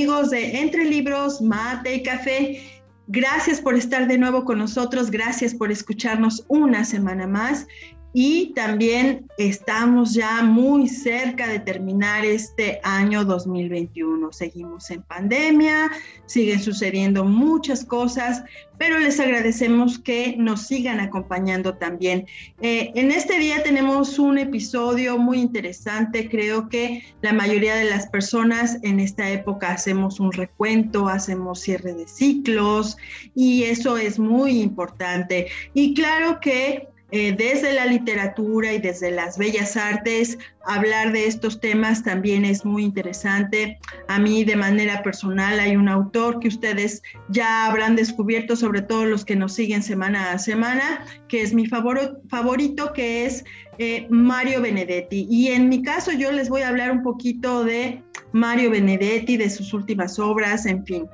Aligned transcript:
Amigos 0.00 0.30
de 0.30 0.58
Entre 0.58 0.86
Libros, 0.86 1.42
Mate 1.42 1.96
y 1.96 2.02
Café? 2.02 2.62
Gracias 3.08 3.60
por 3.60 3.74
estar 3.74 4.08
de 4.08 4.16
nuevo 4.16 4.46
con 4.46 4.58
nosotros, 4.58 5.10
gracias 5.10 5.54
por 5.54 5.70
escucharnos 5.70 6.42
una 6.48 6.86
semana 6.86 7.26
más 7.26 7.66
y 8.12 8.52
también 8.54 9.26
estamos 9.38 10.14
ya 10.14 10.42
muy 10.42 10.88
cerca 10.88 11.46
de 11.46 11.60
terminar 11.60 12.24
este 12.24 12.80
año 12.82 13.24
2021. 13.24 14.32
Seguimos 14.32 14.90
en 14.90 15.02
pandemia, 15.02 15.90
siguen 16.26 16.60
sucediendo 16.60 17.24
muchas 17.24 17.84
cosas, 17.84 18.42
pero 18.78 18.98
les 18.98 19.20
agradecemos 19.20 19.98
que 19.98 20.34
nos 20.38 20.66
sigan 20.66 20.98
acompañando 20.98 21.74
también. 21.74 22.26
Eh, 22.60 22.90
en 22.96 23.12
este 23.12 23.38
día 23.38 23.62
tenemos 23.62 24.18
un 24.18 24.38
episodio 24.38 25.16
muy 25.16 25.38
interesante. 25.38 26.28
Creo 26.28 26.68
que 26.68 27.04
la 27.22 27.32
mayoría 27.32 27.76
de 27.76 27.84
las 27.84 28.08
personas 28.08 28.78
en 28.82 28.98
esta 28.98 29.30
época 29.30 29.70
hacemos 29.70 30.18
un 30.18 30.32
recuento, 30.32 31.08
hacemos 31.08 31.60
cierre 31.60 31.94
de 31.94 32.08
ciclos 32.08 32.96
y 33.36 33.64
eso 33.64 33.96
es 33.98 34.18
muy 34.18 34.60
importante. 34.60 35.46
Y 35.74 35.94
claro 35.94 36.40
que 36.40 36.88
eh, 37.12 37.34
desde 37.36 37.74
la 37.74 37.86
literatura 37.86 38.72
y 38.72 38.78
desde 38.78 39.10
las 39.10 39.36
bellas 39.36 39.76
artes, 39.76 40.38
hablar 40.64 41.12
de 41.12 41.26
estos 41.26 41.60
temas 41.60 42.04
también 42.04 42.44
es 42.44 42.64
muy 42.64 42.84
interesante. 42.84 43.78
A 44.08 44.18
mí 44.20 44.44
de 44.44 44.54
manera 44.54 45.02
personal 45.02 45.58
hay 45.58 45.74
un 45.74 45.88
autor 45.88 46.38
que 46.38 46.48
ustedes 46.48 47.02
ya 47.28 47.66
habrán 47.66 47.96
descubierto, 47.96 48.54
sobre 48.54 48.82
todo 48.82 49.06
los 49.06 49.24
que 49.24 49.34
nos 49.34 49.54
siguen 49.54 49.82
semana 49.82 50.32
a 50.32 50.38
semana, 50.38 51.04
que 51.28 51.42
es 51.42 51.52
mi 51.52 51.66
favorito, 51.66 52.92
que 52.92 53.26
es 53.26 53.44
eh, 53.78 54.06
Mario 54.08 54.60
Benedetti. 54.60 55.26
Y 55.28 55.48
en 55.48 55.68
mi 55.68 55.82
caso 55.82 56.12
yo 56.12 56.30
les 56.30 56.48
voy 56.48 56.62
a 56.62 56.68
hablar 56.68 56.92
un 56.92 57.02
poquito 57.02 57.64
de 57.64 58.02
Mario 58.32 58.70
Benedetti, 58.70 59.36
de 59.36 59.50
sus 59.50 59.72
últimas 59.72 60.18
obras, 60.20 60.64
en 60.66 60.84
fin. 60.84 61.08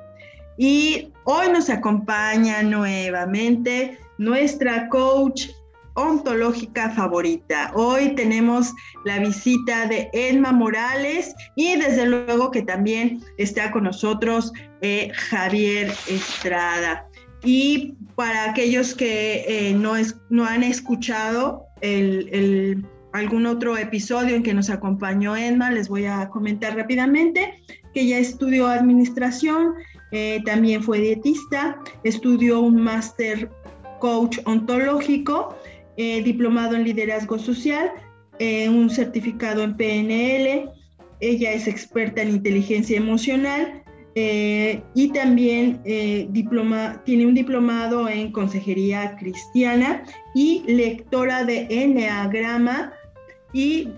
Y 0.58 1.12
hoy 1.24 1.48
nos 1.50 1.70
acompaña 1.70 2.62
nuevamente 2.62 3.98
nuestra 4.18 4.88
coach 4.88 5.48
ontológica 5.96 6.90
favorita. 6.90 7.72
Hoy 7.74 8.14
tenemos 8.14 8.72
la 9.04 9.18
visita 9.18 9.86
de 9.86 10.08
Edma 10.12 10.52
Morales 10.52 11.34
y 11.56 11.76
desde 11.76 12.06
luego 12.06 12.50
que 12.50 12.62
también 12.62 13.20
está 13.38 13.72
con 13.72 13.84
nosotros 13.84 14.52
eh, 14.82 15.10
Javier 15.14 15.92
Estrada. 16.08 17.06
Y 17.42 17.94
para 18.14 18.50
aquellos 18.50 18.94
que 18.94 19.44
eh, 19.48 19.74
no, 19.74 19.96
es, 19.96 20.16
no 20.30 20.44
han 20.44 20.62
escuchado 20.62 21.66
algún 23.12 23.46
otro 23.46 23.76
episodio 23.76 24.36
en 24.36 24.42
que 24.42 24.54
nos 24.54 24.70
acompañó 24.70 25.36
Edma, 25.36 25.70
les 25.70 25.88
voy 25.88 26.06
a 26.06 26.28
comentar 26.28 26.76
rápidamente 26.76 27.54
que 27.94 28.06
ya 28.06 28.18
estudió 28.18 28.66
administración, 28.66 29.74
eh, 30.12 30.42
también 30.44 30.82
fue 30.82 31.00
dietista, 31.00 31.78
estudió 32.04 32.60
un 32.60 32.76
máster 32.76 33.50
coach 34.00 34.38
ontológico 34.44 35.56
eh, 35.96 36.22
diplomado 36.22 36.76
en 36.76 36.84
liderazgo 36.84 37.38
social, 37.38 37.90
eh, 38.38 38.68
un 38.68 38.90
certificado 38.90 39.62
en 39.62 39.76
PNL, 39.76 40.70
ella 41.20 41.52
es 41.52 41.66
experta 41.66 42.22
en 42.22 42.30
inteligencia 42.30 42.96
emocional 42.96 43.82
eh, 44.14 44.82
y 44.94 45.12
también 45.12 45.80
tiene 45.82 47.26
un 47.26 47.34
diplomado 47.34 48.08
en 48.08 48.32
consejería 48.32 49.16
cristiana 49.16 50.04
y 50.34 50.62
lectora 50.66 51.44
de 51.44 51.66
Enneagrama 51.70 52.92
y 53.52 53.88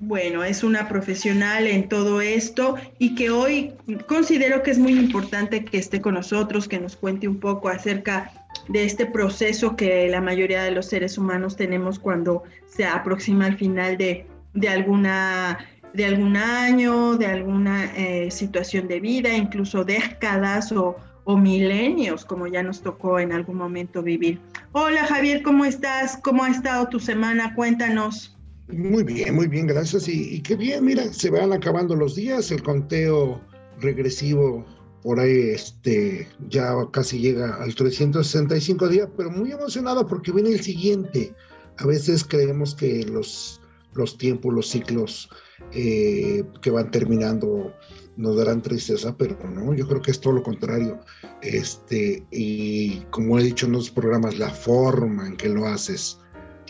bueno, 0.00 0.42
es 0.42 0.64
una 0.64 0.88
profesional 0.88 1.66
en 1.66 1.88
todo 1.88 2.22
esto 2.22 2.76
y 2.98 3.14
que 3.14 3.30
hoy 3.30 3.74
considero 4.06 4.62
que 4.62 4.70
es 4.70 4.78
muy 4.78 4.92
importante 4.92 5.64
que 5.64 5.76
esté 5.76 6.00
con 6.00 6.14
nosotros, 6.14 6.66
que 6.66 6.80
nos 6.80 6.96
cuente 6.96 7.28
un 7.28 7.38
poco 7.38 7.68
acerca 7.68 8.39
de 8.68 8.84
este 8.84 9.06
proceso 9.06 9.76
que 9.76 10.08
la 10.08 10.20
mayoría 10.20 10.62
de 10.62 10.70
los 10.70 10.86
seres 10.86 11.18
humanos 11.18 11.56
tenemos 11.56 11.98
cuando 11.98 12.42
se 12.66 12.84
aproxima 12.84 13.46
al 13.46 13.56
final 13.56 13.96
de, 13.96 14.26
alguna 14.68 15.58
de 15.92 16.06
algún 16.06 16.36
año, 16.36 17.16
de 17.16 17.26
alguna 17.26 17.92
eh, 17.96 18.30
situación 18.30 18.88
de 18.88 19.00
vida, 19.00 19.34
incluso 19.34 19.84
décadas 19.84 20.70
o, 20.72 20.96
o, 21.24 21.36
milenios, 21.36 22.24
como 22.24 22.46
ya 22.46 22.62
nos 22.62 22.82
tocó 22.82 23.18
en 23.18 23.32
algún 23.32 23.56
momento 23.56 24.02
vivir. 24.02 24.40
Hola 24.72 25.04
Javier, 25.06 25.42
¿cómo 25.42 25.64
estás? 25.64 26.18
¿Cómo 26.22 26.44
ha 26.44 26.50
estado 26.50 26.88
tu 26.88 27.00
semana? 27.00 27.54
Cuéntanos. 27.54 28.36
Muy 28.68 29.02
bien, 29.02 29.34
muy 29.34 29.48
bien, 29.48 29.66
gracias. 29.66 30.06
Y, 30.06 30.36
y 30.36 30.40
qué 30.42 30.54
bien, 30.54 30.84
mira, 30.84 31.12
se 31.12 31.28
van 31.28 31.52
acabando 31.52 31.96
los 31.96 32.14
días, 32.14 32.52
el 32.52 32.62
conteo 32.62 33.40
regresivo 33.80 34.64
por 35.02 35.20
ahí 35.20 35.50
este, 35.50 36.28
ya 36.48 36.74
casi 36.92 37.18
llega 37.18 37.54
al 37.62 37.74
365 37.74 38.88
días, 38.88 39.08
pero 39.16 39.30
muy 39.30 39.52
emocionado 39.52 40.06
porque 40.06 40.32
viene 40.32 40.50
el 40.50 40.60
siguiente. 40.60 41.34
A 41.78 41.86
veces 41.86 42.24
creemos 42.24 42.74
que 42.74 43.04
los, 43.04 43.60
los 43.94 44.18
tiempos, 44.18 44.52
los 44.52 44.68
ciclos 44.68 45.30
eh, 45.72 46.44
que 46.60 46.70
van 46.70 46.90
terminando 46.90 47.72
nos 48.16 48.36
darán 48.36 48.60
tristeza, 48.60 49.16
pero 49.16 49.36
no, 49.48 49.72
yo 49.72 49.86
creo 49.88 50.02
que 50.02 50.10
es 50.10 50.20
todo 50.20 50.34
lo 50.34 50.42
contrario. 50.42 51.00
Este, 51.40 52.22
y 52.30 53.00
como 53.10 53.38
he 53.38 53.42
dicho 53.42 53.66
en 53.66 53.72
los 53.72 53.90
programas, 53.90 54.38
la 54.38 54.50
forma 54.50 55.26
en 55.26 55.36
que 55.36 55.48
lo 55.48 55.66
haces 55.66 56.18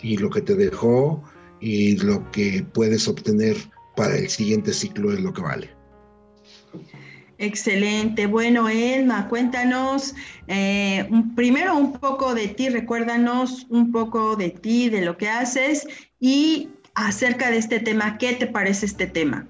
y 0.01 0.17
lo 0.17 0.29
que 0.29 0.41
te 0.41 0.55
dejó 0.55 1.21
y 1.59 1.97
lo 1.97 2.29
que 2.31 2.65
puedes 2.73 3.07
obtener 3.07 3.57
para 3.95 4.15
el 4.17 4.29
siguiente 4.29 4.73
ciclo 4.73 5.11
es 5.11 5.19
lo 5.19 5.33
que 5.33 5.41
vale. 5.41 5.80
Excelente. 7.41 8.27
Bueno, 8.27 8.69
Elma, 8.69 9.27
cuéntanos 9.27 10.13
eh, 10.47 11.09
primero 11.35 11.75
un 11.75 11.93
poco 11.93 12.35
de 12.35 12.47
ti, 12.47 12.69
recuérdanos 12.69 13.65
un 13.71 13.91
poco 13.91 14.35
de 14.35 14.51
ti, 14.51 14.89
de 14.89 15.01
lo 15.01 15.17
que 15.17 15.27
haces 15.27 15.87
y 16.19 16.69
acerca 16.93 17.49
de 17.49 17.57
este 17.57 17.79
tema, 17.79 18.19
¿qué 18.19 18.33
te 18.33 18.45
parece 18.45 18.85
este 18.85 19.07
tema? 19.07 19.47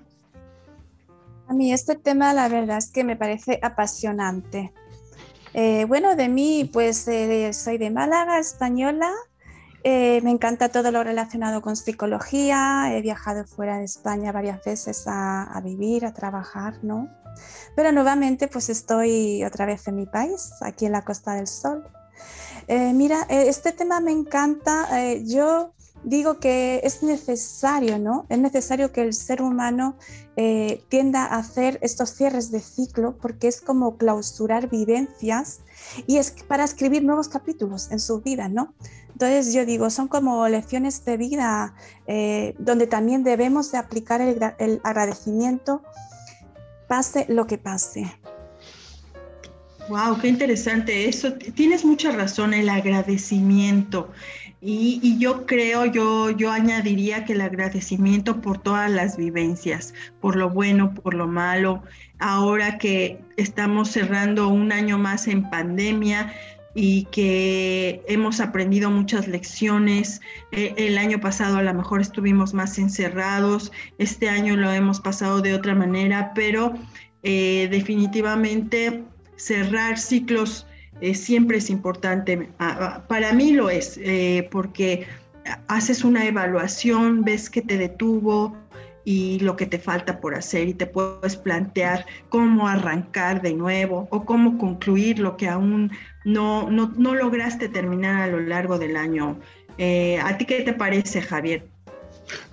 A 1.50 1.54
mí 1.54 1.74
este 1.74 1.98
tema 1.98 2.34
la 2.34 2.48
verdad 2.48 2.78
es 2.78 2.90
que 2.92 3.04
me 3.04 3.18
parece 3.18 3.60
apasionante. 3.62 4.72
Eh, 5.54 5.84
bueno, 5.86 6.16
de 6.16 6.30
mí, 6.30 6.70
pues 6.72 7.06
eh, 7.10 7.52
soy 7.52 7.78
de 7.78 7.90
Málaga, 7.90 8.40
española. 8.40 9.12
Me 9.84 10.30
encanta 10.30 10.70
todo 10.70 10.92
lo 10.92 11.04
relacionado 11.04 11.62
con 11.62 11.76
psicología. 11.76 12.96
He 12.96 13.02
viajado 13.02 13.46
fuera 13.46 13.78
de 13.78 13.86
España 13.86 14.32
varias 14.32 14.64
veces 14.64 15.04
a, 15.08 15.60
vivir, 15.64 16.06
a 16.06 16.14
trabajar, 16.14 16.76
¿no? 16.84 17.10
Pero 17.76 17.92
nuevamente 17.92 18.48
pues 18.48 18.70
estoy 18.70 19.44
otra 19.44 19.66
vez 19.66 19.88
en 19.88 19.96
mi 19.96 20.06
país, 20.06 20.52
aquí 20.62 20.86
en 20.86 20.92
la 20.92 21.04
Costa 21.04 21.34
del 21.34 21.48
Sol. 21.48 21.84
Eh, 22.68 22.94
mira, 22.94 23.26
eh, 23.30 23.46
este 23.48 23.72
tema 23.72 24.00
me 24.00 24.12
encanta. 24.12 24.88
Eh, 25.02 25.24
yo 25.26 25.74
digo 26.04 26.40
que 26.40 26.82
es 26.84 27.04
necesario, 27.04 28.00
¿no? 28.00 28.26
Es 28.30 28.40
necesario 28.40 28.92
que 28.92 29.02
el 29.02 29.14
ser 29.14 29.42
humano 29.42 29.98
tienda 30.90 31.26
a 31.26 31.38
hacer 31.38 31.78
estos 31.82 32.10
cierres 32.12 32.52
de 32.52 32.60
ciclo 32.60 33.16
porque 33.22 33.48
es 33.48 33.62
como 33.62 33.98
clausurar 33.98 34.70
vivencias 34.70 35.60
y 36.08 36.18
es 36.18 36.32
para 36.48 36.64
escribir 36.64 37.04
nuevos 37.04 37.30
capítulos 37.30 37.92
en 37.92 38.00
su 38.00 38.22
vida, 38.22 38.50
¿no? 38.50 38.74
Entonces 39.12 39.54
yo 39.54 39.66
digo, 39.66 39.90
son 39.92 40.08
como 40.08 40.48
lecciones 40.48 41.06
de 41.06 41.18
vida 41.18 41.76
donde 42.58 42.88
también 42.88 43.24
debemos 43.24 43.72
de 43.72 43.78
aplicar 43.78 44.22
el 44.22 44.82
agradecimiento 44.84 45.84
pase 46.88 47.26
lo 47.30 47.46
que 47.46 47.58
pase. 47.58 48.12
Wow, 49.90 50.20
qué 50.20 50.28
interesante 50.30 51.08
eso. 51.08 51.34
Tienes 51.34 51.86
mucha 51.86 52.12
razón, 52.12 52.54
el 52.54 52.70
agradecimiento. 52.70 54.12
Y, 54.64 55.18
yo 55.18 55.48
creo, 55.48 55.86
yo, 55.86 56.30
yo 56.30 56.52
añadiría 56.52 57.26
que 57.26 57.34
el 57.34 57.42
agradecimiento 57.42 58.42
por 58.42 58.60
todas 58.60 58.92
las 58.92 59.18
vivencias, 59.18 59.96
por 60.20 60.36
lo 60.36 60.52
bueno, 60.52 60.94
por 60.94 61.16
lo 61.16 61.28
malo. 61.28 61.82
Ahora 62.20 62.78
que 62.78 63.20
estamos 63.38 63.90
cerrando 63.90 64.50
un 64.50 64.72
año 64.72 65.00
más 65.00 65.28
en 65.28 65.50
pandemia, 65.50 66.32
y 66.74 67.06
que 67.06 68.02
hemos 68.08 68.40
aprendido 68.40 68.90
muchas 68.90 69.28
lecciones. 69.28 70.22
Eh, 70.52 70.74
el 70.78 70.98
año 70.98 71.20
pasado 71.20 71.58
a 71.58 71.64
lo 71.64 71.74
mejor 71.74 72.02
estuvimos 72.02 72.54
más 72.54 72.78
encerrados, 72.78 73.72
este 73.98 74.30
año 74.30 74.56
lo 74.56 74.72
hemos 74.72 75.02
pasado 75.02 75.42
de 75.42 75.54
otra 75.54 75.76
manera, 75.76 76.32
pero 76.34 76.74
eh, 77.24 77.68
definitivamente 77.70 79.04
cerrar 79.36 79.98
ciclos 79.98 80.66
eh, 81.02 81.14
siempre 81.14 81.58
es 81.58 81.70
importante. 81.70 82.50
Para 83.08 83.34
mí 83.34 83.52
lo 83.52 83.70
es, 83.70 84.00
porque 84.52 85.06
haces 85.68 86.04
una 86.04 86.26
evaluación, 86.26 87.24
ves 87.24 87.50
que 87.50 87.62
te 87.62 87.78
detuvo, 87.78 88.56
y 89.04 89.40
lo 89.40 89.56
que 89.56 89.66
te 89.66 89.80
falta 89.80 90.20
por 90.20 90.36
hacer 90.36 90.68
y 90.68 90.74
te 90.74 90.86
puedes 90.86 91.36
plantear 91.36 92.06
cómo 92.30 92.68
arrancar 92.68 93.42
de 93.42 93.54
nuevo 93.54 94.08
o 94.12 94.26
cómo 94.26 94.58
concluir 94.58 95.20
lo 95.20 95.38
que 95.38 95.48
aún 95.48 95.92
no, 96.24 96.70
no, 96.70 97.16
lograste 97.16 97.68
terminar 97.70 98.22
a 98.22 98.28
lo 98.28 98.40
largo 98.40 98.78
del 98.78 98.96
año. 98.96 99.40
Eh, 99.78 100.20
¿A 100.20 100.38
ti 100.38 100.46
qué 100.46 100.62
te 100.62 100.74
parece, 100.74 101.22
Javier? 101.22 101.66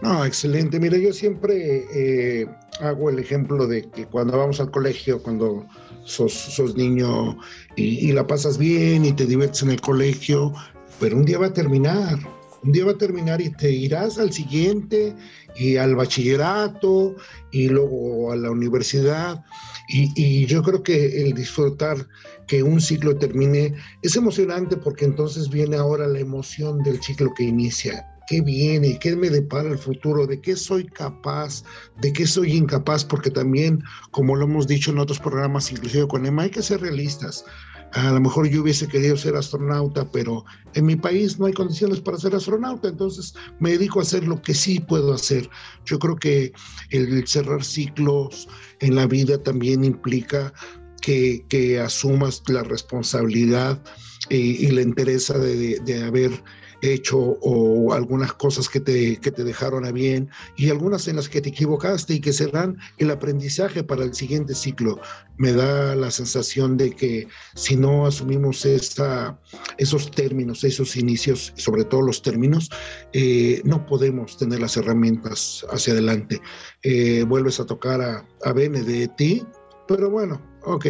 No, 0.01 0.25
excelente. 0.25 0.81
Mira, 0.81 0.97
yo 0.97 1.12
siempre 1.12 1.85
eh, 1.93 2.47
hago 2.81 3.11
el 3.11 3.19
ejemplo 3.19 3.67
de 3.67 3.83
que 3.91 4.06
cuando 4.06 4.39
vamos 4.39 4.61
al 4.61 4.71
colegio, 4.71 5.23
cuando 5.23 5.67
sos, 6.08 6.32
sos 6.32 6.76
niño 6.76 7.37
y, 7.76 8.08
y, 8.08 8.12
la 8.12 8.26
pasas 8.26 8.58
bien 8.58 9.05
y 9.05 9.12
te 9.12 9.26
diviertes 9.26 9.62
en 9.62 9.70
el 9.70 9.81
colegio, 9.81 10.52
pero 10.99 11.16
un 11.16 11.25
día 11.25 11.38
va 11.38 11.46
a 11.46 11.52
terminar. 11.52 12.19
Un 12.64 12.72
día 12.72 12.84
va 12.84 12.93
a 12.93 12.99
terminar 12.99 13.40
y 13.40 13.50
te 13.50 13.70
irás 13.70 14.19
al 14.19 14.32
siguiente 14.32 15.14
y 15.56 15.76
al 15.76 15.94
bachillerato 15.94 17.14
y 17.52 17.69
luego 17.69 18.32
a 18.32 18.37
la 18.37 18.50
universidad. 18.50 19.44
Y, 19.88 20.44
yo 20.46 20.62
creo 20.62 20.82
que 20.82 21.22
el 21.22 21.34
disfrutar 21.34 22.06
que 22.46 22.62
un 22.62 22.81
ciclo 22.81 23.16
termine 23.16 23.75
es 24.02 24.16
emocionante 24.16 24.76
porque 24.76 25.05
entonces 25.05 25.49
viene 25.49 25.76
ahora 25.76 26.06
la 26.06 26.19
emoción 26.19 26.82
del 26.82 27.00
ciclo 27.02 27.32
que 27.34 27.44
inicia. 27.44 28.06
¿Qué 28.29 28.43
viene? 28.43 28.99
¿Qué 28.99 29.17
me 29.17 29.31
depara 29.31 29.71
el 29.71 29.79
futuro? 29.79 30.27
¿De 30.27 30.39
qué 30.39 30.55
soy 30.55 30.85
capaz? 30.85 31.65
¿De 32.03 32.13
qué 32.13 32.27
soy 32.27 32.53
incapaz? 32.53 33.03
Porque 33.03 33.31
también, 33.31 33.83
como 34.11 34.37
lo 34.37 34.45
hemos 34.45 34.67
dicho 34.67 34.91
en 34.91 34.99
otros 34.99 35.19
programas, 35.19 35.73
inclusive 35.73 36.07
con 36.07 36.27
Emma, 36.27 36.43
hay 36.43 36.51
que 36.51 36.63
ser 36.63 36.83
realistas. 36.83 37.47
A 37.93 38.13
lo 38.13 38.21
mejor 38.21 38.47
yo 38.47 38.61
hubiese 38.61 38.87
querido 38.87 39.17
ser 39.17 39.35
astronauta, 39.35 40.11
pero 40.13 40.45
en 40.75 40.85
mi 40.85 40.95
país 40.95 41.39
no 41.39 41.47
hay 41.47 41.55
condiciones 41.55 42.01
para 42.01 42.19
ser 42.19 42.35
astronauta, 42.35 42.89
entonces 42.89 43.35
me 43.61 43.71
dedico 43.71 44.01
a 44.01 44.03
hacer 44.03 44.29
lo 44.29 44.43
que 44.43 44.53
sí 44.53 44.79
puedo 44.79 45.15
hacer. 45.15 45.49
Yo 45.87 45.99
creo 45.99 46.17
que 46.17 46.53
el 46.91 47.27
cerrar 47.27 47.65
ciclos 47.65 48.47
en 48.81 48.95
la 48.95 49.07
vida 49.07 49.43
también 49.43 49.85
implica 49.85 50.53
que, 51.01 51.81
asumas 51.83 52.43
la 52.49 52.63
responsabilidad 52.63 53.83
eh, 54.29 54.37
y, 54.37 54.67
la 54.67 54.83
interés 54.83 55.29
de, 55.29 55.81
de 55.81 56.05
haber 56.05 56.43
hecho 56.83 57.19
o 57.19 57.93
algunas 57.93 58.33
cosas 58.35 58.69
que 58.69 58.81
te, 58.81 59.17
que 59.17 59.31
te 59.31 59.45
dejaron 59.45 59.85
a 59.85 59.93
bien 59.93 60.29
y 60.57 60.71
algunas 60.71 61.09
en 61.09 61.17
las 61.17 61.29
que 61.29 61.41
te 61.41 61.51
equivocaste 61.51 62.15
y 62.15 62.21
que 62.21 62.33
serán 62.33 62.79
el 62.99 63.11
aprendizaje 63.11 63.83
para 63.83 64.05
el 64.05 64.15
siguiente 64.15 64.55
ciclo. 64.55 65.01
Me 65.37 65.53
da 65.53 65.95
la 65.95 66.11
sensación 66.11 66.77
de 66.77 66.91
que 66.91 67.29
si 67.55 67.77
no 67.77 68.07
asumimos 68.07 68.65
esta, 68.65 69.41
esos 69.77 70.11
términos, 70.11 70.65
esos 70.65 70.97
inicios, 70.97 71.53
sobre 71.57 71.85
todo 71.85 72.03
los 72.03 72.23
términos, 72.23 72.71
eh, 73.13 73.61
no 73.65 73.87
podemos 73.87 74.37
tener 74.37 74.61
las 74.61 74.77
herramientas 74.77 75.65
hacia 75.71 75.93
adelante. 75.93 76.41
Eh, 76.83 77.25
vuelves 77.27 77.61
a 77.61 77.67
tocar 77.67 78.01
a, 78.01 78.27
a 78.45 78.53
Benedetti, 78.53 79.45
pero 79.87 80.11
bueno, 80.11 80.41
ok. 80.69 80.87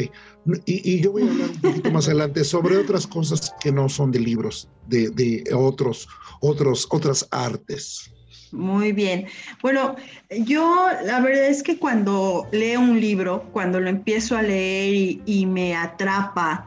Y, 0.66 1.00
yo 1.00 1.12
voy 1.12 1.22
a 1.22 1.30
hablar 1.30 1.50
un 1.50 1.60
poquito 1.60 1.90
más 1.90 2.06
adelante 2.06 2.44
sobre 2.44 2.76
otras 2.76 3.06
cosas 3.06 3.54
que 3.60 3.70
no 3.70 3.88
son 3.88 4.10
de 4.10 4.20
libros, 4.20 4.69
de, 4.86 5.44
otros, 5.54 6.08
otros, 6.40 6.86
otras 6.90 7.26
artes. 7.30 8.10
Muy 8.52 8.92
bien. 8.92 9.26
Bueno, 9.62 9.96
yo 10.30 10.86
la 11.04 11.20
verdad 11.20 11.48
es 11.48 11.62
que 11.62 11.78
cuando 11.78 12.46
leo 12.50 12.80
un 12.80 12.98
libro, 12.98 13.44
cuando 13.52 13.78
lo 13.78 13.90
empiezo 13.90 14.36
a 14.36 14.42
leer 14.42 15.20
y, 15.26 15.46
me 15.46 15.76
atrapa, 15.76 16.64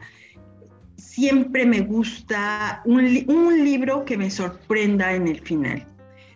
siempre 0.96 1.66
me 1.66 1.80
gusta 1.80 2.82
un, 2.84 3.64
libro 3.64 4.04
que 4.04 4.16
me 4.16 4.30
sorprenda 4.30 5.12
en 5.12 5.26
el 5.26 5.40
final. 5.40 5.84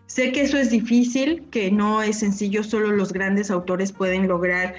Sé 0.06 0.32
que 0.32 0.42
eso 0.42 0.56
es 0.56 0.70
difícil, 0.70 1.44
que 1.50 1.70
no 1.70 2.02
es 2.02 2.18
sencillo, 2.18 2.64
solo 2.64 2.90
los 2.90 3.12
grandes 3.12 3.50
autores 3.50 3.92
pueden 3.92 4.28
lograr 4.28 4.74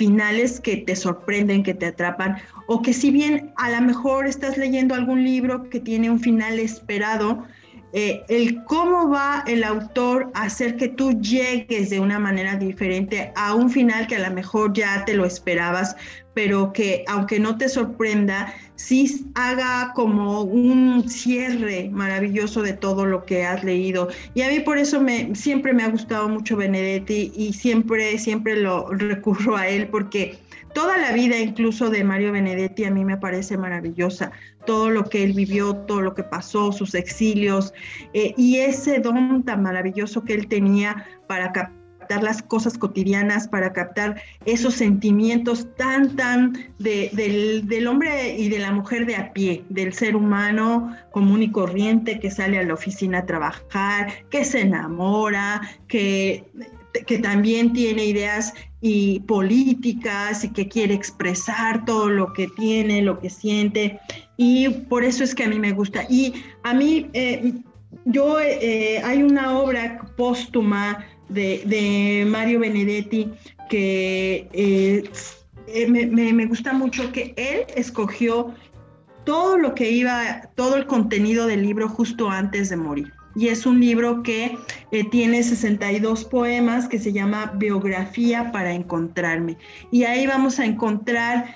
finales 0.00 0.60
que 0.60 0.78
te 0.78 0.96
sorprenden, 0.96 1.62
que 1.62 1.74
te 1.74 1.84
atrapan, 1.84 2.38
o 2.68 2.80
que 2.80 2.94
si 2.94 3.10
bien 3.10 3.52
a 3.58 3.68
lo 3.68 3.82
mejor 3.82 4.26
estás 4.26 4.56
leyendo 4.56 4.94
algún 4.94 5.22
libro 5.24 5.68
que 5.68 5.78
tiene 5.78 6.08
un 6.08 6.18
final 6.18 6.58
esperado, 6.58 7.44
eh, 7.92 8.22
el 8.30 8.64
cómo 8.64 9.10
va 9.10 9.44
el 9.46 9.62
autor 9.62 10.30
a 10.32 10.44
hacer 10.44 10.76
que 10.76 10.88
tú 10.88 11.20
llegues 11.20 11.90
de 11.90 12.00
una 12.00 12.18
manera 12.18 12.56
diferente 12.56 13.30
a 13.36 13.54
un 13.54 13.68
final 13.68 14.06
que 14.06 14.16
a 14.16 14.26
lo 14.26 14.34
mejor 14.34 14.72
ya 14.72 15.04
te 15.04 15.12
lo 15.12 15.26
esperabas, 15.26 15.94
pero 16.32 16.72
que 16.72 17.04
aunque 17.06 17.38
no 17.38 17.58
te 17.58 17.68
sorprenda, 17.68 18.54
sí 18.80 19.26
haga 19.34 19.92
como 19.94 20.42
un 20.42 21.08
cierre 21.08 21.90
maravilloso 21.92 22.62
de 22.62 22.72
todo 22.72 23.04
lo 23.04 23.24
que 23.24 23.44
has 23.44 23.62
leído. 23.62 24.08
Y 24.34 24.42
a 24.42 24.48
mí 24.48 24.60
por 24.60 24.78
eso 24.78 25.00
me, 25.00 25.34
siempre 25.34 25.72
me 25.72 25.82
ha 25.82 25.88
gustado 25.88 26.28
mucho 26.28 26.56
Benedetti 26.56 27.30
y 27.36 27.52
siempre, 27.52 28.18
siempre 28.18 28.56
lo 28.56 28.88
recurro 28.90 29.56
a 29.56 29.68
él 29.68 29.88
porque 29.88 30.38
toda 30.74 30.96
la 30.96 31.12
vida 31.12 31.38
incluso 31.38 31.90
de 31.90 32.02
Mario 32.04 32.32
Benedetti 32.32 32.84
a 32.84 32.90
mí 32.90 33.04
me 33.04 33.18
parece 33.18 33.58
maravillosa. 33.58 34.32
Todo 34.64 34.90
lo 34.90 35.04
que 35.04 35.24
él 35.24 35.34
vivió, 35.34 35.76
todo 35.76 36.00
lo 36.00 36.14
que 36.14 36.22
pasó, 36.22 36.72
sus 36.72 36.94
exilios 36.94 37.74
eh, 38.14 38.34
y 38.36 38.56
ese 38.56 39.00
don 39.00 39.42
tan 39.44 39.62
maravilloso 39.62 40.24
que 40.24 40.34
él 40.34 40.48
tenía 40.48 41.06
para 41.26 41.52
captar 41.52 41.79
las 42.18 42.42
cosas 42.42 42.76
cotidianas, 42.76 43.48
para 43.48 43.72
captar 43.72 44.20
esos 44.44 44.74
sentimientos 44.74 45.66
tan, 45.76 46.16
tan 46.16 46.52
del, 46.78 47.66
del, 47.66 47.86
hombre 47.86 48.36
y 48.36 48.48
de 48.48 48.58
la 48.58 48.72
mujer 48.72 49.06
de 49.06 49.16
a 49.16 49.32
pie, 49.32 49.64
del 49.68 49.92
ser 49.92 50.16
humano 50.16 50.94
común 51.12 51.42
y 51.42 51.50
corriente 51.50 52.18
que 52.18 52.30
sale 52.30 52.58
a 52.58 52.64
la 52.64 52.74
oficina 52.74 53.18
a 53.18 53.26
trabajar, 53.26 54.12
que 54.30 54.44
se 54.44 54.62
enamora, 54.62 55.60
que 55.88 56.44
que 57.06 57.18
también 57.18 57.72
tiene 57.72 58.04
ideas 58.04 58.52
y 58.80 59.20
políticas 59.20 60.44
y 60.44 60.48
que 60.50 60.68
quiere 60.68 60.94
expresar 60.94 61.84
todo 61.84 62.08
lo 62.08 62.32
que 62.32 62.48
tiene, 62.48 63.02
lo 63.02 63.20
que 63.20 63.30
siente. 63.30 64.00
Y 64.36 64.68
por 64.68 65.04
eso 65.04 65.22
es 65.22 65.34
que 65.34 65.44
a 65.44 65.48
mí 65.48 65.58
me 65.58 65.72
gusta. 65.72 66.04
Y 66.08 66.34
a 66.62 66.74
mí, 66.74 67.08
eh, 67.12 67.52
yo, 68.04 68.40
eh, 68.40 69.00
hay 69.04 69.22
una 69.22 69.58
obra 69.58 70.00
póstuma 70.16 71.04
de, 71.30 72.24
Mario 72.28 72.60
Benedetti 72.60 73.30
que 73.68 74.48
eh, 74.52 75.10
eh, 75.68 75.86
me, 75.86 76.46
gusta 76.46 76.72
mucho 76.72 77.12
que 77.12 77.32
él 77.36 77.64
escogió 77.76 78.54
todo 79.24 79.56
lo 79.56 79.74
que 79.74 79.90
iba, 79.90 80.42
todo 80.56 80.76
el 80.76 80.86
contenido 80.86 81.46
del 81.46 81.62
libro 81.62 81.88
justo 81.88 82.28
antes 82.28 82.70
de 82.70 82.76
morir. 82.76 83.12
Y 83.40 83.48
es 83.48 83.64
un 83.64 83.80
libro 83.80 84.22
que 84.22 84.58
eh, 84.90 85.04
tiene 85.08 85.42
62 85.42 86.26
poemas 86.26 86.86
que 86.86 86.98
se 86.98 87.10
llama 87.10 87.52
Biografía 87.56 88.52
para 88.52 88.74
Encontrarme. 88.74 89.56
Y 89.90 90.04
ahí 90.04 90.26
vamos 90.26 90.58
a 90.58 90.66
encontrar 90.66 91.46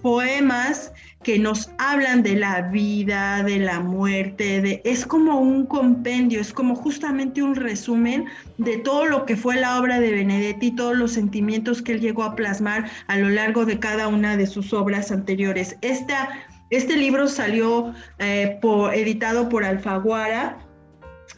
poemas 0.00 0.90
que 1.22 1.38
nos 1.38 1.68
hablan 1.76 2.22
de 2.22 2.36
la 2.36 2.62
vida, 2.62 3.42
de 3.42 3.58
la 3.58 3.80
muerte, 3.80 4.62
de, 4.62 4.80
es 4.86 5.04
como 5.04 5.38
un 5.38 5.66
compendio, 5.66 6.40
es 6.40 6.54
como 6.54 6.74
justamente 6.74 7.42
un 7.42 7.54
resumen 7.54 8.24
de 8.56 8.78
todo 8.78 9.04
lo 9.04 9.26
que 9.26 9.36
fue 9.36 9.56
la 9.56 9.78
obra 9.78 10.00
de 10.00 10.12
Benedetti, 10.12 10.70
todos 10.70 10.96
los 10.96 11.12
sentimientos 11.12 11.82
que 11.82 11.92
él 11.92 12.00
llegó 12.00 12.22
a 12.22 12.34
plasmar 12.34 12.90
a 13.08 13.18
lo 13.18 13.28
largo 13.28 13.66
de 13.66 13.78
cada 13.78 14.08
una 14.08 14.38
de 14.38 14.46
sus 14.46 14.72
obras 14.72 15.12
anteriores. 15.12 15.76
Esta, 15.82 16.30
este 16.70 16.96
libro 16.96 17.28
salió 17.28 17.92
eh, 18.18 18.58
editado 18.94 19.50
por 19.50 19.64
Alfaguara 19.64 20.56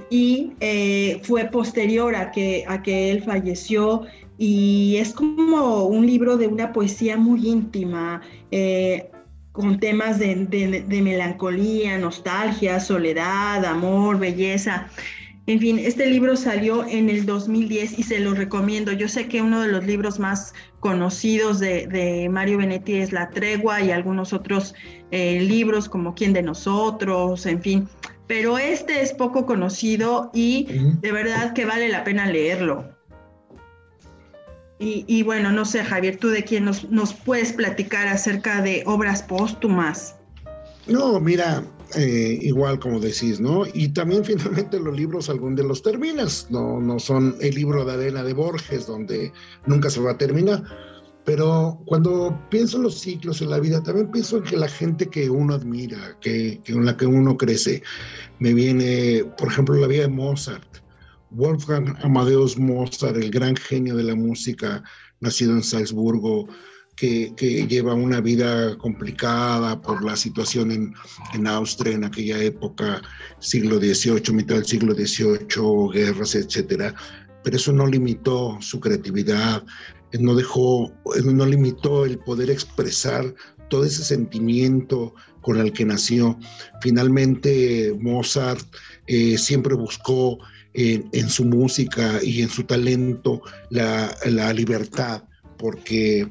y 0.08 0.52
eh, 0.60 1.20
fue 1.22 1.44
posterior 1.44 2.14
a 2.14 2.30
que, 2.30 2.64
a 2.66 2.82
que 2.82 3.10
él 3.10 3.22
falleció 3.22 4.02
y 4.38 4.96
es 4.96 5.12
como 5.12 5.84
un 5.84 6.06
libro 6.06 6.36
de 6.36 6.46
una 6.46 6.72
poesía 6.72 7.16
muy 7.16 7.46
íntima. 7.46 8.22
Eh, 8.50 9.10
con 9.52 9.80
temas 9.80 10.18
de, 10.18 10.84
melancolía, 11.02 11.98
nostalgia, 11.98 12.78
soledad, 12.80 13.64
amor, 13.64 14.18
belleza. 14.18 14.88
En 15.46 15.58
fin, 15.58 15.78
este 15.80 16.06
libro 16.06 16.36
salió 16.36 16.86
en 16.86 17.10
el 17.10 17.26
2010 17.26 17.98
y 17.98 18.02
se 18.04 18.20
lo 18.20 18.34
recomiendo. 18.34 18.92
Yo 18.92 19.08
sé 19.08 19.26
que 19.26 19.42
uno 19.42 19.62
de 19.62 19.68
los 19.68 19.84
libros 19.84 20.20
más 20.20 20.54
conocidos 20.78 21.58
de, 21.58 22.28
Mario 22.30 22.58
Benetti 22.58 22.94
es 22.94 23.12
La 23.12 23.30
Tregua 23.30 23.82
y 23.82 23.90
algunos 23.90 24.32
otros 24.32 24.74
eh, 25.10 25.40
libros 25.40 25.88
como 25.88 26.14
Quién 26.14 26.32
de 26.32 26.42
nosotros, 26.42 27.44
en 27.46 27.60
fin. 27.60 27.88
Pero 28.30 28.58
este 28.58 29.02
es 29.02 29.12
poco 29.12 29.44
conocido 29.44 30.30
y 30.32 30.68
de 31.00 31.10
verdad 31.10 31.52
que 31.52 31.64
vale 31.64 31.88
la 31.88 32.04
pena 32.04 32.30
leerlo. 32.30 32.88
Y, 34.78 35.24
bueno, 35.24 35.50
no 35.50 35.64
sé, 35.64 35.82
Javier, 35.82 36.16
¿tú 36.16 36.28
de 36.28 36.44
quién 36.44 36.64
nos, 36.64 36.88
nos 36.90 37.12
puedes 37.12 37.52
platicar 37.52 38.06
acerca 38.06 38.62
de 38.62 38.84
obras 38.86 39.24
póstumas? 39.24 40.14
No, 40.86 41.18
mira, 41.18 41.64
eh, 41.96 42.38
igual 42.40 42.78
como 42.78 43.00
decís, 43.00 43.40
¿no? 43.40 43.64
Y 43.74 43.88
también 43.88 44.24
finalmente 44.24 44.78
los 44.78 44.96
libros 44.96 45.28
algún 45.28 45.56
de 45.56 45.64
los 45.64 45.82
terminas, 45.82 46.46
no, 46.50 46.80
no 46.80 47.00
son 47.00 47.34
el 47.40 47.56
libro 47.56 47.84
de 47.84 47.94
arena 47.94 48.22
de 48.22 48.32
Borges 48.32 48.86
donde 48.86 49.32
nunca 49.66 49.90
se 49.90 50.00
va 50.00 50.12
a 50.12 50.18
terminar, 50.18 50.62
pero 51.32 51.80
cuando 51.86 52.36
pienso 52.50 52.78
en 52.78 52.82
los 52.82 52.98
ciclos 52.98 53.40
en 53.40 53.50
la 53.50 53.60
vida, 53.60 53.80
también 53.80 54.10
pienso 54.10 54.38
en 54.38 54.42
que 54.42 54.56
la 54.56 54.66
gente 54.66 55.06
que 55.06 55.30
uno 55.30 55.54
admira, 55.54 56.18
que, 56.20 56.60
que 56.64 56.72
en 56.72 56.84
la 56.84 56.96
que 56.96 57.06
uno 57.06 57.36
crece, 57.36 57.84
me 58.40 58.52
viene, 58.52 59.24
por 59.38 59.46
ejemplo, 59.46 59.76
la 59.76 59.86
vida 59.86 60.02
de 60.02 60.08
Mozart. 60.08 60.78
Wolfgang 61.30 61.96
Amadeus 62.02 62.58
Mozart, 62.58 63.16
el 63.16 63.30
gran 63.30 63.54
genio 63.54 63.94
de 63.94 64.02
la 64.02 64.16
música, 64.16 64.82
nacido 65.20 65.52
en 65.52 65.62
Salzburgo, 65.62 66.48
que, 66.96 67.32
lleva 67.68 67.94
una 67.94 68.20
vida 68.20 68.76
complicada 68.78 69.80
por 69.80 70.02
la 70.02 70.16
situación 70.16 70.72
en, 70.72 70.92
en, 71.32 71.46
Austria 71.46 71.94
en 71.94 72.02
aquella 72.02 72.42
época, 72.42 73.02
siglo 73.38 73.78
XVIII, 73.78 74.34
mitad 74.34 74.56
del 74.56 74.66
siglo 74.66 74.94
XVIII, 74.94 75.92
guerras, 75.92 76.34
etcétera. 76.34 76.92
Pero 77.44 77.56
eso 77.56 77.72
no 77.72 77.86
limitó 77.86 78.58
su 78.60 78.80
creatividad, 78.80 79.64
no 80.18 80.34
dejó, 80.34 80.92
no 81.24 81.46
limitó 81.46 82.04
el 82.04 82.18
poder 82.18 82.50
expresar 82.50 83.34
todo 83.68 83.84
ese 83.84 84.02
sentimiento 84.04 85.14
con 85.40 85.58
el 85.58 85.72
que 85.72 85.84
nació. 85.84 86.38
Finalmente, 86.82 87.96
Mozart 88.00 88.64
eh, 89.06 89.38
siempre 89.38 89.74
buscó 89.74 90.38
en, 90.74 91.28
su 91.28 91.44
música 91.44 92.20
y 92.22 92.42
en 92.42 92.48
su 92.48 92.64
talento 92.64 93.42
la, 93.70 94.14
la 94.26 94.52
libertad, 94.52 95.24
porque 95.58 96.28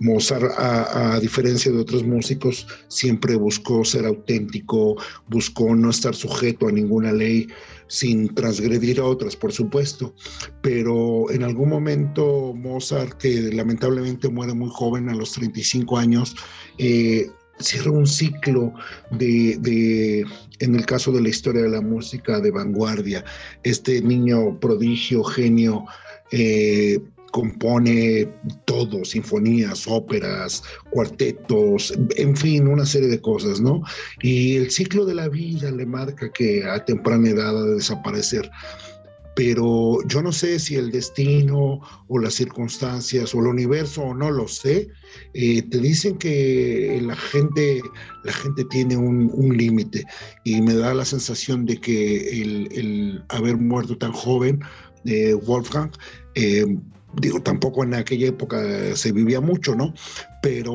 Mozart, 0.00 0.50
a, 0.56 1.18
diferencia 1.20 1.70
de 1.70 1.78
otros 1.78 2.04
músicos, 2.04 2.66
siempre 2.88 3.36
buscó 3.36 3.84
ser 3.84 4.06
auténtico, 4.06 4.96
buscó 5.28 5.76
no 5.76 5.90
estar 5.90 6.14
sujeto 6.14 6.68
a 6.68 6.72
ninguna 6.72 7.12
ley 7.12 7.48
sin 7.90 8.32
transgredir 8.34 9.00
a 9.00 9.04
otras, 9.04 9.36
por 9.36 9.52
supuesto. 9.52 10.14
Pero 10.62 11.28
en 11.30 11.42
algún 11.42 11.68
momento 11.68 12.54
Mozart, 12.54 13.18
que 13.18 13.52
lamentablemente 13.52 14.28
muere 14.28 14.54
muy 14.54 14.70
joven, 14.72 15.08
a 15.08 15.14
los 15.14 15.32
35 15.32 15.98
años, 15.98 16.36
eh, 16.78 17.26
cierra 17.58 17.90
un 17.90 18.06
ciclo 18.06 18.72
de, 19.10 20.24
en 20.60 20.74
el 20.74 20.86
caso 20.86 21.10
de 21.10 21.20
la 21.20 21.28
historia 21.28 21.62
de 21.62 21.68
la 21.68 21.80
música, 21.80 22.40
de 22.40 22.52
vanguardia. 22.52 23.24
Este 23.64 24.00
niño 24.00 24.58
prodigio, 24.60 25.24
genio, 25.24 25.84
eh, 26.30 27.00
compone 27.30 28.28
todo, 28.64 29.04
sinfonías, 29.04 29.86
óperas, 29.86 30.62
cuartetos, 30.90 31.94
en 32.16 32.36
fin, 32.36 32.68
una 32.68 32.86
serie 32.86 33.08
de 33.08 33.20
cosas, 33.20 33.60
¿no? 33.60 33.82
Y 34.22 34.56
el 34.56 34.70
ciclo 34.70 35.04
de 35.04 35.14
la 35.14 35.28
vida 35.28 35.70
le 35.70 35.86
marca 35.86 36.30
que 36.32 36.64
a 36.64 36.84
temprana 36.84 37.30
edad 37.30 37.56
ha 37.56 37.64
de 37.64 37.74
desaparecer. 37.74 38.50
Pero 39.36 39.98
yo 40.06 40.22
no 40.22 40.32
sé 40.32 40.58
si 40.58 40.74
el 40.74 40.90
destino 40.90 41.80
o 42.08 42.18
las 42.18 42.34
circunstancias 42.34 43.34
o 43.34 43.38
el 43.38 43.46
universo 43.46 44.02
o 44.02 44.14
no 44.14 44.30
lo 44.30 44.48
sé, 44.48 44.88
eh, 45.34 45.62
te 45.62 45.78
dicen 45.78 46.18
que 46.18 47.00
la 47.02 47.16
gente, 47.16 47.80
la 48.24 48.32
gente 48.32 48.64
tiene 48.66 48.96
un, 48.96 49.56
límite 49.56 50.04
y 50.44 50.60
me 50.60 50.74
da 50.74 50.94
la 50.94 51.04
sensación 51.04 51.64
de 51.64 51.80
que 51.80 52.42
el, 52.42 53.24
haber 53.28 53.56
muerto 53.56 53.96
tan 53.96 54.12
joven, 54.12 54.60
de 55.04 55.34
Wolfgang, 55.34 55.90
eh, 56.34 56.66
digo, 57.14 57.40
tampoco 57.42 57.84
en 57.84 57.94
aquella 57.94 58.28
época 58.28 58.60
se 58.94 59.12
vivía 59.12 59.40
mucho, 59.40 59.74
¿no? 59.74 59.92
Pero 60.42 60.72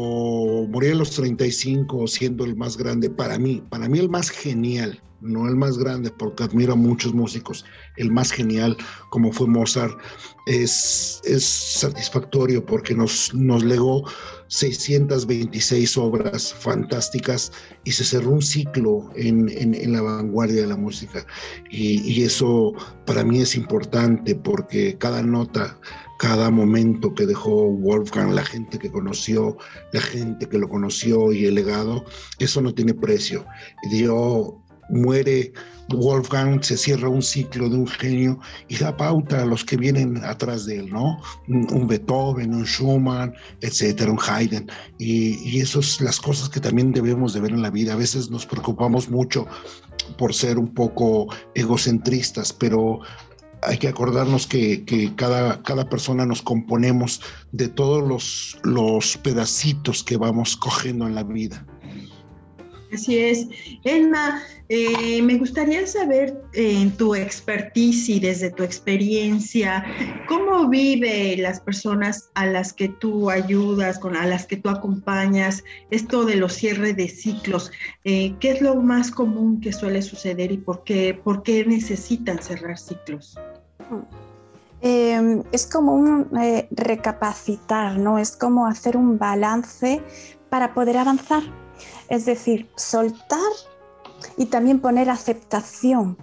morir 0.69 0.93
a 0.93 0.95
los 0.95 1.11
35 1.11 2.07
siendo 2.07 2.45
el 2.45 2.55
más 2.55 2.77
grande, 2.77 3.09
para 3.09 3.39
mí, 3.39 3.63
para 3.69 3.89
mí 3.89 3.99
el 3.99 4.09
más 4.09 4.29
genial, 4.29 5.01
no 5.21 5.47
el 5.47 5.55
más 5.55 5.77
grande, 5.77 6.11
porque 6.11 6.43
admiro 6.43 6.73
a 6.73 6.75
muchos 6.75 7.13
músicos, 7.13 7.65
el 7.97 8.11
más 8.11 8.31
genial 8.31 8.77
como 9.09 9.31
fue 9.31 9.47
Mozart, 9.47 9.97
es, 10.45 11.19
es 11.23 11.43
satisfactorio 11.43 12.63
porque 12.63 12.93
nos, 12.93 13.33
nos 13.33 13.63
legó 13.63 14.03
626 14.47 15.97
obras 15.97 16.53
fantásticas 16.53 17.51
y 17.83 17.91
se 17.91 18.03
cerró 18.03 18.31
un 18.31 18.41
ciclo 18.41 19.09
en, 19.15 19.49
en, 19.49 19.91
la 19.91 20.01
vanguardia 20.01 20.61
de 20.61 20.67
la 20.67 20.77
música. 20.77 21.25
Y, 21.71 22.01
y 22.01 22.23
eso 22.23 22.73
para 23.05 23.23
mí 23.23 23.41
es 23.41 23.55
importante 23.55 24.35
porque 24.35 24.95
cada 24.99 25.23
nota 25.23 25.79
cada 26.17 26.49
momento 26.49 27.13
que 27.13 27.25
dejó 27.25 27.69
Wolfgang, 27.71 28.33
la 28.33 28.45
gente 28.45 28.79
que 28.79 28.91
conoció, 28.91 29.54
la 29.91 30.01
gente 30.01 30.47
que 30.47 30.57
lo 30.57 30.69
conoció 30.69 31.31
y 31.31 31.45
el 31.45 31.55
legado, 31.55 32.05
eso 32.39 32.61
no 32.61 32.73
tiene 32.73 32.93
precio. 32.93 33.45
Dio, 33.89 34.61
muere 34.89 35.53
Wolfgang, 35.89 36.63
se 36.63 36.77
cierra 36.77 37.09
un 37.09 37.21
ciclo 37.21 37.69
de 37.69 37.77
un 37.77 37.87
genio 37.87 38.39
y 38.67 38.77
da 38.77 38.95
pauta 38.97 39.43
a 39.43 39.45
los 39.45 39.63
que 39.63 39.77
vienen 39.77 40.23
atrás 40.23 40.65
de 40.65 40.77
él, 40.79 40.89
¿no? 40.89 41.19
Un, 41.47 41.87
Beethoven, 41.87 42.53
un 42.53 42.65
Schumann, 42.65 43.33
etcétera, 43.61 44.11
un 44.11 44.19
Haydn. 44.19 44.67
Y, 44.97 45.37
y 45.47 45.61
eso 45.61 45.79
es 45.79 46.01
las 46.01 46.19
cosas 46.19 46.49
que 46.49 46.59
también 46.59 46.91
debemos 46.91 47.33
de 47.33 47.41
ver 47.41 47.51
en 47.51 47.61
la 47.61 47.69
vida. 47.69 47.93
A 47.93 47.97
veces 47.97 48.31
nos 48.31 48.45
preocupamos 48.45 49.09
mucho 49.09 49.45
por 50.17 50.33
ser 50.33 50.57
un 50.57 50.73
poco 50.73 51.27
egocentristas, 51.53 52.51
pero 52.51 52.99
hay 53.61 53.77
que 53.77 53.87
acordarnos 53.87 54.47
que, 54.47 54.83
cada, 55.15 55.61
cada, 55.63 55.89
persona 55.89 56.25
nos 56.25 56.41
componemos 56.41 57.21
de 57.51 57.67
todos 57.67 58.07
los, 58.07 58.57
los 58.63 59.17
pedacitos 59.17 60.03
que 60.03 60.17
vamos 60.17 60.55
cogiendo 60.57 61.07
en 61.07 61.15
la 61.15 61.23
vida. 61.23 61.65
Así 62.95 63.17
es. 63.17 63.47
Emma, 63.83 64.41
eh, 64.69 65.21
me 65.21 65.37
gustaría 65.37 65.85
saber 65.85 66.41
en 66.53 66.95
tu 66.95 67.13
expertise 67.13 68.07
y 68.07 68.19
desde 68.21 68.51
tu 68.51 68.63
experiencia, 68.63 69.85
¿cómo 70.29 70.69
vive 70.69 71.35
las 71.37 71.59
personas 71.59 72.29
a 72.35 72.45
las 72.45 72.71
que 72.71 72.87
tú 72.87 73.29
ayudas, 73.29 73.99
a 74.01 74.25
las 74.25 74.45
que 74.45 74.55
tú 74.55 74.69
acompañas, 74.69 75.61
esto 75.91 76.23
de 76.23 76.37
los 76.37 76.53
cierres 76.53 76.95
de 76.95 77.09
ciclos? 77.09 77.69
Eh, 78.05 78.33
¿Qué 78.39 78.51
es 78.51 78.61
lo 78.61 78.75
más 78.75 79.11
común 79.11 79.59
que 79.59 79.73
suele 79.73 80.01
suceder 80.01 80.53
y 80.53 80.57
por 80.57 80.85
qué, 80.85 81.13
por 81.21 81.43
qué 81.43 81.65
necesitan 81.65 82.41
cerrar 82.41 82.77
ciclos? 82.77 83.37
Em, 84.81 85.43
es 85.51 85.67
como 85.67 85.95
un 85.95 86.29
eh, 86.39 86.67
recapacitar, 86.71 87.97
¿no? 87.97 88.19
Es 88.19 88.37
como 88.37 88.67
hacer 88.67 88.95
un 88.95 89.17
balance 89.17 90.01
para 90.49 90.73
poder 90.73 90.97
avanzar. 90.97 91.43
Es 92.09 92.25
decir, 92.25 92.69
soltar 92.75 93.39
y 94.37 94.47
también 94.47 94.79
poner 94.79 95.09
aceptación. 95.09 96.17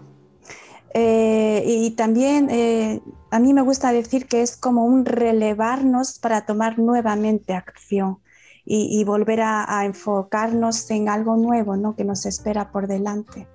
Eh, 0.94 1.64
y 1.66 1.90
también 1.92 2.50
eh, 2.50 3.00
a 3.30 3.38
mí 3.38 3.54
me 3.54 3.62
gusta 3.62 3.92
decir 3.92 4.26
que 4.26 4.42
es 4.42 4.56
como 4.56 4.84
un 4.84 5.06
relevarnos 5.06 6.18
para 6.18 6.44
tomar 6.44 6.78
nuevamente 6.78 7.54
acción 7.54 8.18
y, 8.64 9.02
volver 9.02 9.40
a, 9.40 9.80
a, 9.80 9.86
enfocarnos 9.86 10.88
en 10.92 11.08
algo 11.08 11.36
nuevo 11.36 11.76
¿no? 11.76 11.96
que 11.96 12.04
nos 12.04 12.26
espera 12.26 12.70
por 12.70 12.86
delante. 12.86 13.48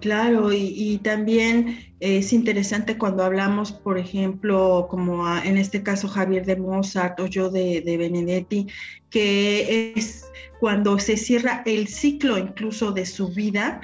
Claro, 0.00 0.50
y, 0.50 0.98
también 1.04 1.94
es 2.00 2.32
interesante 2.32 2.96
cuando 2.96 3.22
hablamos, 3.22 3.70
por 3.70 3.98
ejemplo, 3.98 4.86
como 4.88 5.26
en 5.36 5.58
este 5.58 5.82
caso 5.82 6.08
Javier 6.08 6.46
de 6.46 6.56
Mozart 6.56 7.20
o 7.20 7.26
yo 7.26 7.50
de, 7.50 7.82
de, 7.82 7.96
Benedetti, 7.98 8.66
que 9.10 9.92
es 9.94 10.30
cuando 10.58 10.98
se 10.98 11.18
cierra 11.18 11.62
el 11.66 11.86
ciclo 11.86 12.38
incluso 12.38 12.92
de 12.92 13.04
su 13.04 13.28
vida, 13.28 13.82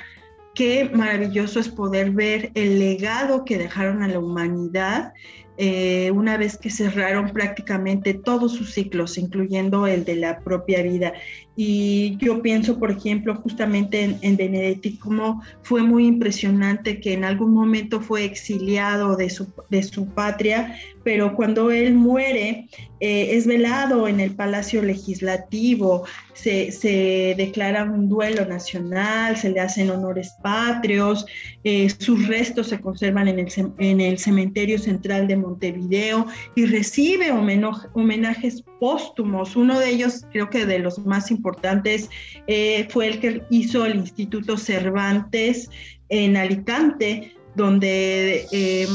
qué 0.55 0.91
maravilloso 0.93 1.61
es 1.61 1.69
poder 1.69 2.13
ver 2.13 2.51
el 2.55 2.79
legado 2.79 3.45
que 3.45 3.59
dejaron 3.59 4.03
a 4.03 4.09
la 4.09 4.19
humanidad 4.19 5.13
eh, 5.59 6.11
una 6.13 6.37
vez 6.37 6.59
que 6.59 6.71
cerraron 6.71 7.31
prácticamente 7.31 8.15
todos 8.15 8.53
sus 8.53 8.73
ciclos, 8.75 9.17
incluyendo 9.17 9.87
el 9.87 10.05
de 10.05 10.17
la 10.17 10.41
propia 10.41 10.83
vida. 10.83 11.15
Y 11.57 12.17
yo 12.19 12.43
pienso, 12.43 12.79
por 12.79 12.91
ejemplo, 12.91 13.35
justamente 13.37 14.03
en, 14.03 14.19
en 14.21 14.37
Benedetti, 14.37 14.99
como 14.99 15.43
fue 15.63 15.83
muy 15.83 16.07
impresionante 16.07 17.01
que 17.01 17.15
en 17.15 17.25
algún 17.25 17.55
momento 17.55 18.01
fue 18.01 18.25
exiliado 18.25 19.17
de 19.17 19.31
su 19.31 20.07
patria 20.15 20.77
pero 21.07 21.37
cuando 21.37 21.71
él 21.71 21.95
muere 21.95 22.67
eh, 22.99 23.37
es 23.37 23.47
velado 23.47 24.09
en 24.09 24.19
el 24.19 24.35
Palacio 24.35 24.83
Legislativo, 24.83 26.05
se, 26.33 27.35
declara 27.39 27.85
un 27.85 28.09
duelo 28.09 28.45
nacional, 28.45 29.37
se 29.37 29.51
le 29.51 29.61
hacen 29.61 29.89
honores 29.89 30.35
patrios, 30.43 31.25
eh, 31.63 31.89
sus 31.97 32.27
restos 32.27 32.67
se 32.71 32.81
conservan 32.81 33.29
en 33.29 33.39
el, 33.39 33.47
en 33.79 34.01
el, 34.01 34.19
Cementerio 34.19 34.81
Central 34.81 35.29
de 35.29 35.37
Montevideo 35.37 36.27
y 36.57 36.67
recibe 36.67 37.31
homenajes 37.31 38.65
póstumos. 38.81 39.55
Uno 39.55 39.79
de 39.79 39.91
ellos, 39.91 40.25
creo 40.33 40.51
que 40.51 40.67
de 40.67 40.81
los 40.81 40.99
más 41.07 41.31
importantes, 41.31 42.11
eh, 42.49 42.89
fue 42.91 43.07
el 43.07 43.21
que 43.21 43.43
hizo 43.51 43.87
el 43.87 43.95
Instituto 43.95 44.57
Cervantes 44.57 45.71
en 46.09 46.37
Alicante, 46.37 47.37
donde 47.57 48.47
eh, 48.53 48.87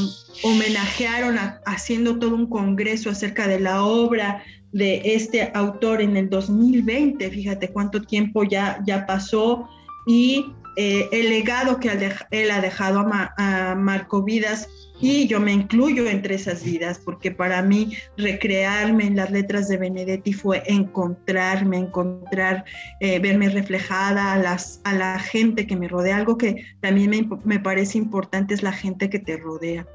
homenajearon 0.42 1.36
haciendo 1.66 2.18
todo 2.18 2.34
un 2.34 2.46
congreso 2.48 3.10
acerca 3.10 3.46
de 3.48 3.60
la 3.60 3.84
obra 3.84 4.42
de 4.72 5.02
este 5.04 5.50
autor 5.54 6.00
en 6.00 6.16
el 6.16 6.30
2020, 6.30 7.30
fíjate 7.30 7.68
cuánto 7.68 8.02
tiempo 8.02 8.44
ya, 8.44 8.82
ya 8.86 9.06
pasó, 9.06 9.68
y 10.06 10.46
eh, 10.76 11.08
el 11.12 11.28
legado 11.28 11.78
que 11.78 11.90
él 12.30 12.50
ha 12.50 12.60
dejado 12.60 13.06
a, 13.10 13.74
Marco 13.76 14.22
Vidas 14.22 14.68
y 15.00 15.26
yo 15.26 15.40
me 15.40 15.52
incluyo 15.52 16.06
entre 16.06 16.36
esas 16.36 16.62
vidas, 16.62 17.00
porque 17.04 17.30
para 17.30 17.60
mí 17.62 17.96
recrearme 18.16 19.06
en 19.06 19.16
las 19.16 19.30
letras 19.30 19.68
de 19.68 19.76
Benedetti 19.76 20.32
fue 20.32 20.62
encontrarme, 20.66 21.78
encontrar, 21.78 22.64
eh, 23.00 23.18
verme 23.18 23.48
reflejada 23.48 24.34
a, 24.34 24.56
a 24.84 24.94
la 24.94 25.18
gente 25.18 25.66
que 25.66 25.76
me 25.76 25.88
rodea. 25.88 26.16
Algo 26.16 26.38
que 26.38 26.64
también 26.80 27.10
me, 27.10 27.28
me 27.44 27.58
parece 27.58 27.98
importante 27.98 28.54
es 28.54 28.62
la 28.62 28.72
gente 28.72 29.10
que 29.10 29.18
te 29.18 29.36
rodea. 29.36 29.86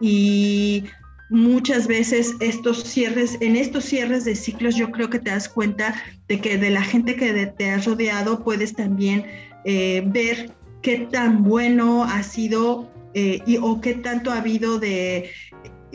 Y 0.00 0.84
muchas 1.30 1.86
veces 1.86 2.34
estos 2.40 2.82
cierres, 2.82 3.38
en 3.40 3.56
estos 3.56 3.84
cierres 3.84 4.24
de 4.24 4.34
ciclos, 4.34 4.74
yo 4.74 4.90
creo 4.90 5.08
que 5.08 5.20
te 5.20 5.30
das 5.30 5.48
cuenta 5.48 5.94
de 6.28 6.40
que 6.40 6.58
de 6.58 6.70
la 6.70 6.82
gente 6.82 7.14
que 7.14 7.46
te 7.46 7.70
has 7.70 7.86
rodeado 7.86 8.42
puedes 8.42 8.74
también 8.74 9.24
eh, 9.64 10.02
ver 10.06 10.52
qué 10.82 11.08
tan 11.10 11.44
bueno 11.44 12.04
ha 12.04 12.22
sido 12.22 12.88
eh, 13.14 13.42
y, 13.46 13.58
o 13.58 13.80
qué 13.80 13.94
tanto 13.94 14.30
ha 14.30 14.38
habido 14.38 14.78
de 14.78 15.30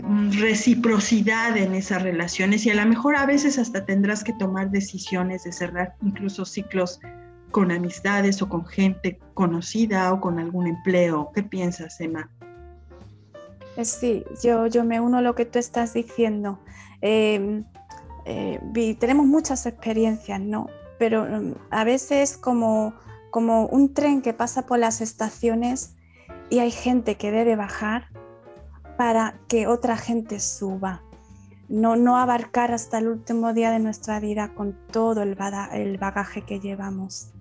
mm, 0.04 0.32
reciprocidad 0.40 1.56
en 1.58 1.74
esas 1.74 2.04
relaciones 2.04 2.66
y 2.66 2.70
a 2.70 2.76
lo 2.76 2.86
mejor 2.86 3.16
a 3.16 3.26
veces 3.26 3.58
hasta 3.58 3.86
tendrás 3.86 4.24
que 4.24 4.34
tomar 4.34 4.70
decisiones 4.70 5.44
de 5.44 5.54
cerrar 5.54 5.96
incluso 6.04 6.46
ciclos 6.46 7.00
con 7.52 7.72
amistades 7.72 8.42
o 8.42 8.50
con 8.50 8.66
gente 8.66 9.18
conocida 9.34 10.12
o 10.12 10.20
con 10.20 10.40
algún 10.40 10.68
empleo. 10.68 11.32
¿Qué 11.34 11.42
piensas, 11.42 12.00
Emma? 12.02 12.30
Eh, 13.78 13.86
sí, 13.86 14.26
yo, 14.44 14.68
yo 14.68 14.84
me 14.84 15.00
uno 15.00 15.20
a 15.20 15.22
lo 15.22 15.36
que 15.36 15.46
tú 15.46 15.60
estás 15.60 15.94
diciendo. 15.94 16.60
Em, 17.00 17.64
eh, 18.26 18.60
tenemos 19.00 19.26
muchas 19.26 19.66
experiencias, 19.66 20.42
¿no? 20.42 20.68
Pero 20.98 21.26
mm, 21.26 21.54
a 21.72 21.84
veces 21.84 22.36
como, 22.36 22.94
como 23.32 23.68
un 23.68 23.94
tren 23.94 24.22
que 24.22 24.34
pasa 24.34 24.66
por 24.66 24.80
las 24.80 25.02
estaciones 25.02 25.96
y 26.50 26.60
hay 26.60 26.72
gente 26.72 27.16
que 27.16 27.32
debe 27.32 27.56
bajar 27.56 28.10
para 28.98 29.40
que 29.48 29.68
otra 29.68 29.98
gente 29.98 30.40
suba. 30.40 31.04
No, 31.68 31.96
no 31.96 32.18
abarcar 32.18 32.72
hasta 32.72 33.00
el 33.00 33.08
último 33.08 33.54
día 33.54 33.72
de 33.72 33.80
nuestra 33.80 34.20
vida 34.20 34.54
con 34.54 34.78
todo 34.92 35.24
el, 35.24 35.36
el 35.74 35.98
bagaje 35.98 36.44
que 36.44 36.60
llevamos. 36.60 37.32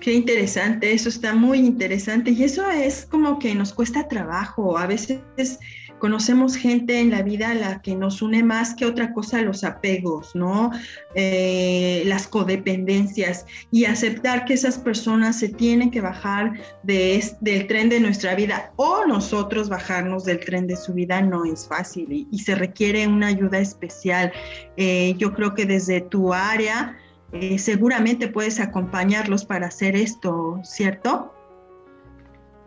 Qué 0.00 0.14
interesante, 0.14 0.92
eso 0.92 1.08
está 1.08 1.34
muy 1.34 1.58
interesante 1.58 2.30
y 2.30 2.44
eso 2.44 2.68
es 2.70 3.06
como 3.06 3.38
que 3.38 3.54
nos 3.54 3.72
cuesta 3.72 4.06
trabajo. 4.06 4.78
A 4.78 4.86
veces 4.86 5.58
conocemos 5.98 6.56
gente 6.56 7.00
en 7.00 7.10
la 7.10 7.22
vida 7.22 7.50
a 7.50 7.54
la 7.54 7.82
que 7.82 7.94
nos 7.94 8.22
une 8.22 8.42
más 8.42 8.74
que 8.74 8.86
otra 8.86 9.12
cosa 9.12 9.42
los 9.42 9.64
apegos, 9.64 10.34
¿no? 10.34 10.70
Eh, 11.14 12.02
las 12.06 12.26
codependencias 12.26 13.46
y 13.70 13.84
aceptar 13.84 14.44
que 14.44 14.54
esas 14.54 14.78
personas 14.78 15.38
se 15.38 15.48
tienen 15.48 15.90
que 15.90 16.00
bajar 16.00 16.52
de, 16.82 17.24
del 17.40 17.66
tren 17.66 17.88
de 17.88 18.00
nuestra 18.00 18.34
vida 18.34 18.72
o 18.76 19.04
nosotros 19.06 19.68
bajarnos 19.68 20.24
del 20.24 20.40
tren 20.40 20.66
de 20.66 20.76
su 20.76 20.94
vida 20.94 21.20
no 21.20 21.44
es 21.44 21.66
fácil 21.66 22.26
y, 22.30 22.38
se 22.38 22.54
requiere 22.54 23.06
una 23.06 23.26
ayuda 23.26 23.58
especial. 23.58 24.32
Eh, 24.76 25.14
yo 25.18 25.34
creo 25.34 25.54
que 25.54 25.66
desde 25.66 26.00
tu 26.00 26.32
área 26.32 26.96
eh, 27.32 27.58
seguramente 27.58 28.28
puedes 28.28 28.60
acompañarlos 28.60 29.44
para 29.44 29.66
hacer 29.66 29.96
esto, 29.96 30.60
¿cierto? 30.62 31.34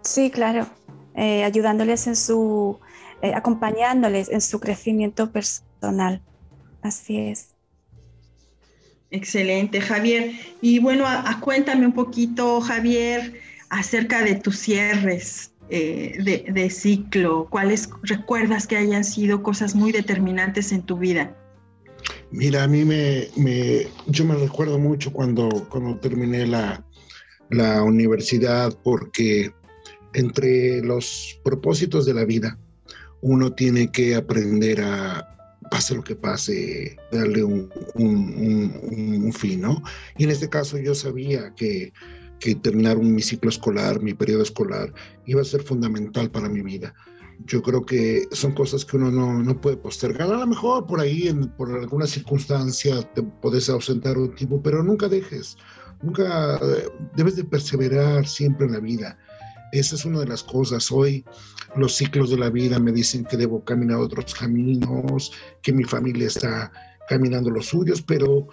Sí, 0.01 0.29
claro. 0.29 0.67
ayudándoles 1.15 2.05
en 2.07 2.15
su 2.15 2.79
eh, 3.21 3.33
acompañándoles 3.35 4.29
en 4.29 4.41
su 4.41 4.59
crecimiento 4.59 5.31
personal. 5.31 6.21
Así 6.81 7.17
es. 7.17 7.49
Excelente, 9.11 9.81
Javier. 9.81 10.31
Y 10.61 10.79
bueno, 10.79 11.05
cuéntame 11.41 11.85
un 11.85 11.93
poquito, 11.93 12.61
Javier, 12.61 13.33
acerca 13.69 14.23
de 14.23 14.35
tus 14.35 14.57
cierres 14.57 15.51
eh, 15.69 16.43
de, 16.47 16.69
ciclo. 16.69 17.47
¿Cuáles 17.49 17.89
recuerdas 18.03 18.67
que 18.67 18.77
hayan 18.77 19.03
sido 19.03 19.43
cosas 19.43 19.75
muy 19.75 19.91
determinantes 19.91 20.71
en 20.71 20.81
tu 20.81 20.97
vida? 20.97 21.35
Mira, 22.31 22.63
a 22.63 22.67
mí 22.67 22.85
me, 22.85 23.27
yo 24.07 24.25
me 24.25 24.35
recuerdo 24.35 24.79
mucho 24.79 25.11
cuando, 25.11 25.49
cuando 25.69 25.97
terminé 25.99 26.47
la, 26.47 26.83
la 27.49 27.83
universidad 27.83 28.73
porque 28.83 29.51
entre 30.13 30.81
los 30.81 31.39
propósitos 31.43 32.05
de 32.05 32.13
la 32.13 32.25
vida 32.25 32.57
uno 33.21 33.53
tiene 33.53 33.91
que 33.91 34.15
aprender 34.15 34.81
a, 34.81 35.31
pase 35.71 35.95
lo 35.95 36.03
que 36.03 36.15
pase, 36.15 36.97
darle 37.11 37.43
un, 37.43 39.31
fin, 39.33 39.61
¿no? 39.61 39.81
Y 40.17 40.25
en 40.25 40.31
este 40.31 40.49
caso 40.49 40.77
yo 40.77 40.93
sabía 40.93 41.53
que, 41.55 41.93
terminar 42.61 42.97
mi 42.97 43.21
ciclo 43.21 43.49
escolar, 43.49 44.01
mi 44.01 44.13
periodo 44.13 44.43
escolar, 44.43 44.91
iba 45.25 45.41
a 45.41 45.45
ser 45.45 45.61
fundamental 45.61 46.29
para 46.29 46.49
mi 46.49 46.61
vida. 46.61 46.93
Yo 47.45 47.61
creo 47.61 47.85
que 47.85 48.27
son 48.31 48.53
cosas 48.53 48.83
que 48.83 48.97
uno 48.97 49.11
no, 49.11 49.61
puede 49.61 49.77
postergar. 49.77 50.31
A 50.31 50.39
lo 50.39 50.47
mejor 50.47 50.85
por 50.87 50.99
ahí, 50.99 51.31
por 51.57 51.71
alguna 51.71 52.05
circunstancia, 52.05 53.01
te 53.13 53.23
puedes 53.23 53.69
ausentar 53.69 54.17
un 54.17 54.35
tiempo, 54.35 54.61
pero 54.61 54.83
nunca 54.83 55.07
dejes, 55.07 55.57
nunca 56.01 56.57
eh, 56.57 56.89
debes 57.15 57.35
de 57.35 57.43
perseverar 57.43 58.27
siempre 58.27 58.65
en 58.65 58.73
la 58.73 58.79
vida. 58.79 59.17
Esa 59.71 59.95
es 59.95 60.05
una 60.05 60.19
de 60.19 60.27
las 60.27 60.43
cosas. 60.43 60.91
Hoy 60.91 61.23
los 61.75 61.95
ciclos 61.95 62.29
de 62.29 62.37
la 62.37 62.49
vida 62.49 62.79
me 62.79 62.91
dicen 62.91 63.25
que 63.25 63.37
debo 63.37 63.63
caminar 63.63 63.97
otros 63.97 64.33
caminos, 64.33 65.31
que 65.61 65.71
mi 65.71 65.83
familia 65.83 66.27
está 66.27 66.71
caminando 67.07 67.49
los 67.49 67.67
suyos, 67.67 68.01
pero 68.01 68.47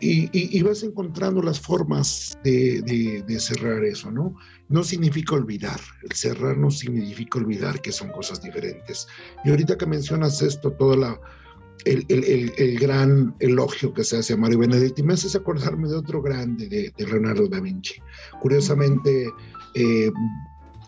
y, 0.00 0.62
vas 0.62 0.82
encontrando 0.82 1.42
las 1.42 1.60
formas 1.60 2.38
de, 2.42 3.36
cerrar 3.38 3.84
eso, 3.84 4.10
¿no? 4.10 4.34
No 4.68 4.82
significa 4.82 5.34
olvidar, 5.34 5.80
el 6.02 6.12
cerrar 6.12 6.56
no 6.56 6.70
significa 6.70 7.38
olvidar 7.38 7.82
que 7.82 7.92
son 7.92 8.10
cosas 8.10 8.42
diferentes. 8.42 9.06
Y 9.44 9.50
ahorita 9.50 9.76
que 9.76 9.86
mencionas 9.86 10.40
esto, 10.40 10.72
todo 10.72 10.96
la, 10.96 11.20
el, 11.84 12.06
el, 12.08 12.78
gran 12.78 13.34
elogio 13.40 13.92
que 13.92 14.04
se 14.04 14.18
hace 14.18 14.34
a 14.34 14.36
Mario 14.36 14.60
Benedetti, 14.60 15.02
me 15.02 15.14
haces 15.14 15.36
acordarme 15.36 15.88
de 15.88 15.96
otro 15.96 16.22
grande, 16.22 16.68
de, 16.68 16.92
de 16.96 17.06
Leonardo 17.06 17.48
da 17.48 17.60
Vinci. 17.60 18.00
Curiosamente, 18.40 19.28
eh, 19.74 20.10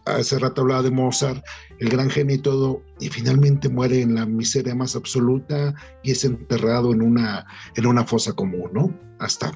hace 0.04 0.38
rato 0.38 0.62
hablaba 0.62 0.82
de 0.82 0.90
Mozart, 0.90 1.44
el 1.78 1.88
gran 1.88 2.10
genio 2.10 2.36
y 2.36 2.40
todo, 2.40 2.82
y 3.00 3.08
finalmente 3.08 3.68
muere 3.68 4.00
en 4.00 4.14
la 4.14 4.26
miseria 4.26 4.74
más 4.74 4.96
absoluta 4.96 5.74
y 6.02 6.12
es 6.12 6.24
enterrado 6.24 6.92
en 6.92 7.02
una, 7.02 7.46
en 7.76 7.86
una 7.86 8.04
fosa 8.04 8.32
común, 8.32 8.70
¿no? 8.72 8.94
Hasta 9.18 9.52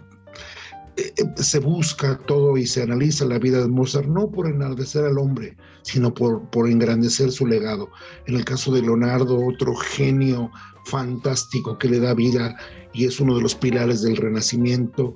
eh, 0.96 1.12
eh, 1.16 1.42
se 1.42 1.58
busca 1.58 2.18
todo 2.26 2.56
y 2.56 2.66
se 2.66 2.82
analiza 2.82 3.26
la 3.26 3.38
vida 3.38 3.60
de 3.60 3.68
Mozart 3.68 4.08
no 4.08 4.30
por 4.30 4.46
enaltecer 4.46 5.04
al 5.04 5.18
hombre, 5.18 5.56
sino 5.82 6.12
por, 6.14 6.48
por 6.50 6.68
engrandecer 6.68 7.30
su 7.30 7.46
legado. 7.46 7.90
En 8.26 8.36
el 8.36 8.44
caso 8.44 8.72
de 8.72 8.82
Leonardo, 8.82 9.38
otro 9.44 9.74
genio 9.74 10.50
fantástico 10.86 11.76
que 11.76 11.88
le 11.88 12.00
da 12.00 12.14
vida 12.14 12.56
y 12.94 13.04
es 13.04 13.20
uno 13.20 13.36
de 13.36 13.42
los 13.42 13.54
pilares 13.54 14.02
del 14.02 14.16
Renacimiento, 14.16 15.14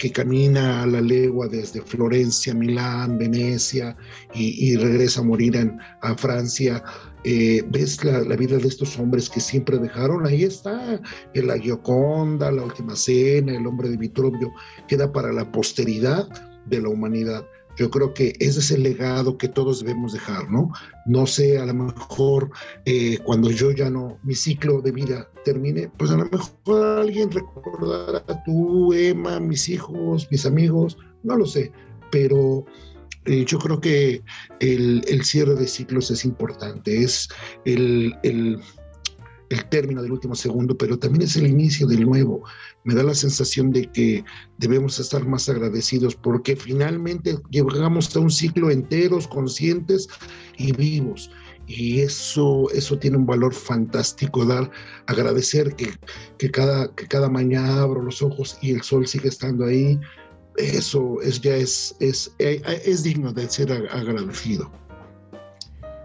que 0.00 0.10
camina 0.10 0.82
a 0.82 0.86
la 0.86 1.02
legua 1.02 1.46
desde 1.46 1.82
Florencia, 1.82 2.54
Milán, 2.54 3.18
Venecia 3.18 3.94
y, 4.34 4.74
regresa 4.76 5.20
a 5.20 5.24
morir 5.24 5.54
en, 5.54 5.78
a 6.00 6.16
Francia. 6.16 6.82
Eh, 7.24 7.62
ves 7.68 8.02
la, 8.02 8.22
vida 8.34 8.56
de 8.56 8.66
estos 8.66 8.98
hombres 8.98 9.28
que 9.28 9.40
siempre 9.40 9.76
dejaron, 9.76 10.26
ahí 10.26 10.44
está, 10.44 10.98
la 11.34 11.58
Gioconda, 11.58 12.50
la 12.50 12.62
Última 12.62 12.96
Cena, 12.96 13.54
el 13.54 13.66
hombre 13.66 13.90
de 13.90 13.98
Vitruvio, 13.98 14.50
queda 14.88 15.12
para 15.12 15.34
la 15.34 15.52
posteridad 15.52 16.26
de 16.64 16.80
la 16.80 16.88
humanidad. 16.88 17.44
Yo 17.80 17.90
creo 17.90 18.12
que 18.12 18.34
ese 18.40 18.60
es 18.60 18.70
el 18.70 18.82
legado 18.82 19.38
que 19.38 19.48
todos 19.48 19.80
debemos 19.80 20.12
dejar, 20.12 20.50
¿no? 20.50 20.70
No 21.06 21.26
sé, 21.26 21.58
a 21.58 21.64
lo 21.64 21.72
mejor 21.72 22.50
eh, 22.84 23.16
cuando 23.24 23.50
yo 23.50 23.70
ya 23.70 23.88
no, 23.88 24.18
mi 24.22 24.34
ciclo 24.34 24.82
de 24.82 24.92
vida 24.92 25.26
termine, 25.46 25.88
pues 25.96 26.10
a 26.10 26.18
lo 26.18 26.26
mejor 26.26 26.98
alguien 26.98 27.30
recordará 27.30 28.22
a 28.28 28.44
tú, 28.44 28.92
Emma, 28.92 29.40
mis 29.40 29.66
hijos, 29.70 30.28
mis 30.30 30.44
amigos, 30.44 30.98
no 31.22 31.36
lo 31.36 31.46
sé, 31.46 31.72
pero 32.10 32.66
Eh, 33.26 33.44
yo 33.46 33.58
creo 33.58 33.80
que 33.80 34.22
el, 34.60 35.22
cierre 35.24 35.54
de 35.54 35.66
ciclos 35.66 36.10
es 36.10 36.24
importante, 36.24 37.02
es 37.02 37.28
el, 37.66 38.14
el, 38.22 38.58
término 39.70 40.02
del 40.02 40.12
último 40.12 40.34
segundo, 40.34 40.76
pero 40.76 40.98
también 40.98 41.22
es 41.22 41.36
el 41.36 41.46
inicio 41.46 41.86
del 41.86 42.04
nuevo. 42.04 42.42
Me 42.84 42.94
da 42.94 43.02
la 43.02 43.14
sensación 43.14 43.70
de 43.72 43.90
que 43.90 44.24
debemos 44.58 44.98
estar 45.00 45.26
más 45.26 45.48
agradecidos 45.48 46.14
porque 46.14 46.56
finalmente 46.56 47.36
llegamos 47.50 48.14
a 48.14 48.20
un 48.20 48.30
ciclo 48.30 48.70
enteros, 48.70 49.26
conscientes 49.26 50.08
y 50.56 50.72
vivos 50.72 51.30
y 51.66 52.00
eso, 52.00 52.68
eso 52.72 52.98
tiene 52.98 53.16
un 53.16 53.26
valor 53.26 53.54
fantástico, 53.54 54.44
dar, 54.44 54.70
agradecer 55.06 55.74
que, 55.76 55.92
que, 56.36 56.50
cada, 56.50 56.92
que 56.94 57.06
cada 57.06 57.28
mañana 57.28 57.82
abro 57.82 58.02
los 58.02 58.22
ojos 58.22 58.58
y 58.60 58.72
el 58.72 58.82
sol 58.82 59.06
sigue 59.06 59.28
estando 59.28 59.66
ahí, 59.66 59.98
eso 60.56 61.20
es, 61.22 61.40
ya 61.40 61.54
es, 61.54 61.94
es, 62.00 62.34
eh, 62.40 62.60
es 62.84 63.04
digno 63.04 63.32
de 63.32 63.48
ser 63.48 63.70
agradecido. 63.72 64.70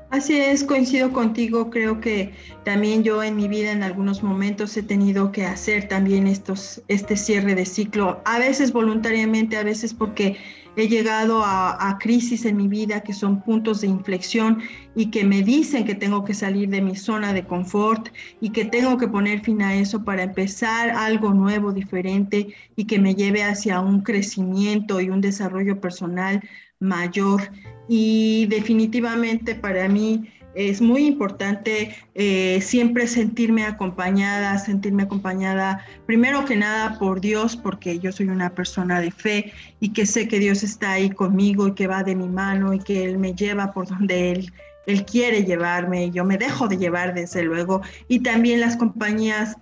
Así 0.09 0.37
es, 0.37 0.63
coincido 0.63 1.11
contigo, 1.11 1.69
creo 1.69 1.99
que 1.99 2.33
también 2.63 3.03
yo 3.03 3.23
en 3.23 3.35
mi 3.35 3.47
vida 3.47 3.71
en 3.71 3.83
algunos 3.83 4.23
momentos 4.23 4.77
he 4.77 4.83
tenido 4.83 5.31
que 5.31 5.45
hacer 5.45 5.87
también 5.87 6.27
estos, 6.27 6.81
este 6.87 7.17
cierre 7.17 7.55
de 7.55 7.65
ciclo, 7.65 8.21
a 8.23 8.39
veces 8.39 8.71
voluntariamente, 8.71 9.57
a 9.57 9.63
veces 9.63 9.93
porque 9.93 10.37
he 10.75 10.87
llegado 10.87 11.41
a, 11.43 11.97
crisis 11.99 12.45
en 12.45 12.57
mi 12.57 12.67
vida 12.67 13.01
que 13.01 13.13
son 13.13 13.41
puntos 13.41 13.81
de 13.81 13.87
inflexión 13.87 14.61
y 14.95 15.09
que 15.09 15.23
me 15.23 15.41
dicen 15.41 15.85
que 15.85 15.95
tengo 15.95 16.25
que 16.25 16.33
salir 16.33 16.69
de 16.69 16.81
mi 16.81 16.95
zona 16.95 17.33
de 17.33 17.45
confort 17.45 18.09
y 18.41 18.49
que 18.49 18.65
tengo 18.65 18.97
que 18.97 19.07
poner 19.07 19.41
fin 19.41 19.61
a 19.61 19.75
eso 19.75 20.03
para 20.03 20.23
empezar 20.23 20.89
algo 20.89 21.33
nuevo, 21.33 21.71
diferente 21.71 22.53
y 22.75 22.85
que 22.85 22.99
me 22.99 23.15
lleve 23.15 23.43
hacia 23.43 23.79
un 23.79 24.01
crecimiento 24.01 24.99
y 24.99 25.09
un 25.09 25.21
desarrollo 25.21 25.79
personal 25.79 26.41
mayor. 26.79 27.41
Y 27.87 28.47
definitivamente 28.47 29.55
para 29.55 29.87
mí 29.87 30.29
es 30.55 30.81
muy 30.81 31.05
importante 31.05 31.95
eh, 32.15 32.59
siempre 32.61 33.07
sentirme 33.07 33.65
acompañada, 33.65 34.57
sentirme 34.57 35.03
acompañada 35.03 35.85
primero 36.05 36.45
que 36.45 36.55
nada 36.55 36.97
por 36.97 37.19
Dios, 37.19 37.57
porque 37.57 37.99
yo 37.99 38.11
soy 38.11 38.29
una 38.29 38.49
persona 38.49 39.01
de 39.01 39.11
fe 39.11 39.51
y 39.81 39.89
que 39.89 40.05
sé 40.05 40.27
que 40.27 40.39
Dios 40.39 40.63
está 40.63 40.93
ahí 40.93 41.09
conmigo 41.09 41.67
y 41.67 41.73
que 41.73 41.87
va 41.87 42.03
de 42.03 42.15
mi 42.15 42.29
mano 42.29 42.73
y 42.73 42.79
que 42.79 43.03
Él 43.03 43.17
me 43.17 43.33
lleva 43.33 43.73
por 43.73 43.87
donde 43.87 44.31
Él, 44.31 44.53
él 44.87 45.05
quiere 45.05 45.43
llevarme 45.43 46.11
yo 46.11 46.23
me 46.23 46.37
dejo 46.37 46.67
de 46.67 46.77
llevar 46.77 47.13
desde 47.13 47.43
luego. 47.43 47.81
Y 48.07 48.21
también 48.21 48.61
las 48.61 48.77
compañías 48.77 49.57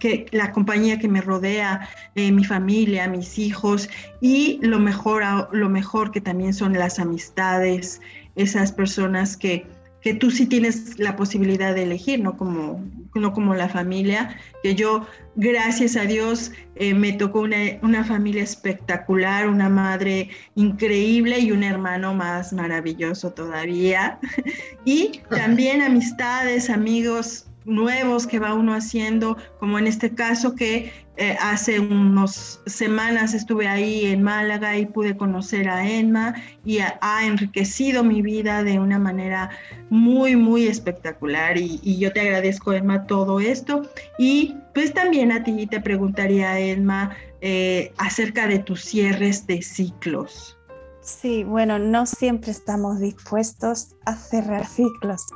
que 0.00 0.26
la 0.32 0.52
compañía 0.52 0.98
que 0.98 1.08
me 1.08 1.20
rodea, 1.20 1.88
eh, 2.14 2.32
mi 2.32 2.44
familia, 2.44 3.08
mis 3.08 3.38
hijos 3.38 3.88
y 4.20 4.58
lo 4.62 4.78
mejor, 4.78 5.22
lo 5.52 5.68
mejor 5.68 6.10
que 6.10 6.20
también 6.20 6.54
son 6.54 6.72
las 6.72 6.98
amistades, 6.98 8.00
esas 8.36 8.72
personas 8.72 9.36
que, 9.36 9.66
que 10.00 10.14
tú 10.14 10.30
sí 10.30 10.46
tienes 10.46 10.98
la 10.98 11.16
posibilidad 11.16 11.74
de 11.74 11.82
elegir, 11.82 12.20
no 12.20 12.36
como, 12.36 12.84
no 13.14 13.32
como 13.32 13.54
la 13.54 13.68
familia, 13.68 14.36
que 14.62 14.76
yo, 14.76 15.06
gracias 15.34 15.96
a 15.96 16.02
Dios, 16.02 16.52
eh, 16.76 16.94
me 16.94 17.12
tocó 17.12 17.40
una, 17.40 17.56
una, 17.82 18.04
familia 18.04 18.44
espectacular, 18.44 19.48
una 19.48 19.68
madre 19.68 20.30
increíble 20.54 21.40
y 21.40 21.50
un 21.50 21.64
hermano 21.64 22.14
más 22.14 22.52
maravilloso 22.52 23.32
todavía. 23.32 24.20
y 24.84 25.20
también 25.28 25.82
amistades, 25.82 26.70
amigos 26.70 27.47
nuevos 27.68 28.26
que 28.26 28.38
va 28.38 28.54
uno 28.54 28.74
haciendo, 28.74 29.36
como 29.60 29.78
en 29.78 29.86
este 29.86 30.14
caso 30.14 30.54
que 30.54 30.90
eh, 31.20 31.36
hace 31.40 31.80
unas 31.80 32.60
semanas 32.66 33.34
estuve 33.34 33.66
ahí 33.66 34.06
en 34.06 34.22
Málaga 34.22 34.76
y 34.76 34.86
pude 34.86 35.16
conocer 35.16 35.68
a 35.68 35.88
Enma 35.88 36.34
y 36.64 36.78
ha, 36.78 37.26
enriquecido 37.26 38.04
mi 38.04 38.22
vida 38.22 38.62
de 38.62 38.78
una 38.78 38.98
manera 38.98 39.50
muy, 39.90 40.36
muy 40.36 40.66
espectacular 40.66 41.58
y, 41.58 41.98
yo 41.98 42.12
te 42.12 42.20
agradezco, 42.20 42.72
Enma, 42.72 43.06
todo 43.06 43.40
esto. 43.40 43.82
Y 44.18 44.56
pues 44.74 44.94
también 44.94 45.32
a 45.32 45.42
ti 45.42 45.66
te 45.66 45.80
preguntaría, 45.80 46.58
Enma, 46.58 47.16
eh, 47.40 47.92
acerca 47.98 48.46
de 48.46 48.60
tus 48.60 48.82
cierres 48.82 49.46
de 49.46 49.60
ciclos. 49.60 50.56
Sí, 51.00 51.42
bueno, 51.42 51.78
no 51.78 52.06
siempre 52.06 52.52
estamos 52.52 53.00
dispuestos 53.00 53.96
a 54.04 54.14
cerrar 54.14 54.66
ciclos 54.66 55.26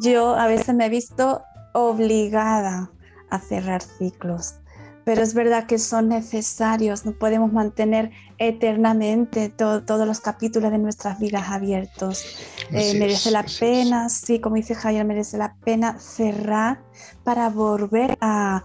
yo 0.00 0.34
a 0.34 0.46
veces 0.46 0.74
me 0.74 0.86
he 0.86 0.88
visto 0.88 1.42
obligada 1.72 2.90
a 3.30 3.38
cerrar 3.38 3.82
ciclos, 3.82 4.56
pero 5.04 5.22
es 5.22 5.34
verdad 5.34 5.66
que 5.66 5.78
son 5.78 6.08
necesarios, 6.08 7.04
no 7.04 7.12
podemos 7.12 7.52
mantener 7.52 8.10
eternamente 8.38 9.48
todos 9.48 10.06
los 10.06 10.20
capítulos 10.20 10.70
de 10.70 10.78
nuestras 10.78 11.18
vidas 11.18 11.48
abiertos. 11.48 12.24
Eh, 12.70 12.94
merece 12.98 13.30
la 13.30 13.44
pena, 13.58 14.08
sí, 14.08 14.40
como 14.40 14.56
dice 14.56 14.74
Javier, 14.74 15.04
merece 15.04 15.38
la 15.38 15.54
pena 15.64 15.98
cerrar 15.98 16.82
para 17.24 17.48
volver 17.48 18.16
a, 18.20 18.64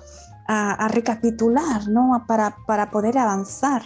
recapitular, 0.89 1.87
¿no? 1.89 2.23
para, 2.27 2.55
para 2.65 2.89
poder 2.89 3.17
avanzar. 3.17 3.81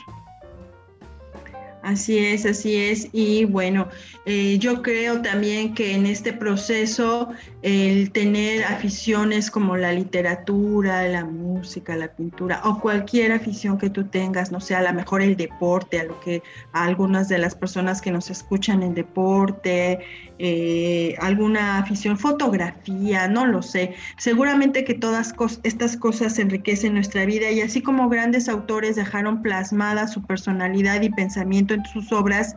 Así 1.84 2.20
es, 2.20 2.46
así 2.46 2.76
es. 2.76 3.10
Y 3.12 3.46
bueno, 3.46 3.88
eh, 4.26 4.58
yo 4.60 4.84
creo 4.84 5.22
también 5.22 5.74
que 5.74 5.96
en 5.96 6.06
este 6.06 6.32
proceso 6.32 7.30
el 7.64 8.12
tener 8.12 8.64
aficiones 8.66 9.50
como 9.50 9.78
la 9.78 9.92
literatura, 9.92 11.08
la 11.08 11.26
música, 11.26 11.96
la 11.96 12.14
pintura 12.14 12.62
o 12.66 12.80
cualquier 12.80 13.32
afición 13.32 13.80
que 13.80 13.90
tú 13.90 14.06
tengas, 14.06 14.52
no 14.52 14.62
sé, 14.62 14.76
a 14.76 14.82
lo 14.82 14.94
mejor 14.94 15.24
el 15.24 15.36
deporte, 15.36 16.00
a 16.00 16.04
lo 16.04 16.20
que 16.20 16.44
algunas 16.72 17.30
de 17.30 17.40
las 17.40 17.56
personas 17.56 18.00
que 18.02 18.12
nos 18.12 18.30
escuchan 18.30 18.84
en 18.84 18.94
deporte, 18.94 20.00
eh, 20.44 21.16
alguna 21.20 21.78
afición, 21.78 22.18
fotografía, 22.18 23.28
no 23.28 23.46
lo 23.46 23.62
sé. 23.62 23.94
Seguramente 24.18 24.84
que 24.84 24.96
todas 24.96 25.36
estas 25.62 25.98
cosas 25.98 26.40
enriquecen 26.40 26.96
nuestra 26.96 27.26
vida 27.26 27.52
y 27.52 27.62
así 27.62 27.84
como 27.84 28.10
grandes 28.10 28.50
autores 28.50 28.96
dejaron 28.96 29.44
plasmada 29.44 30.08
su 30.08 30.24
personalidad 30.24 31.04
y 31.04 31.12
pensamiento 31.12 31.76
en 31.76 31.86
sus 31.86 32.12
obras, 32.12 32.56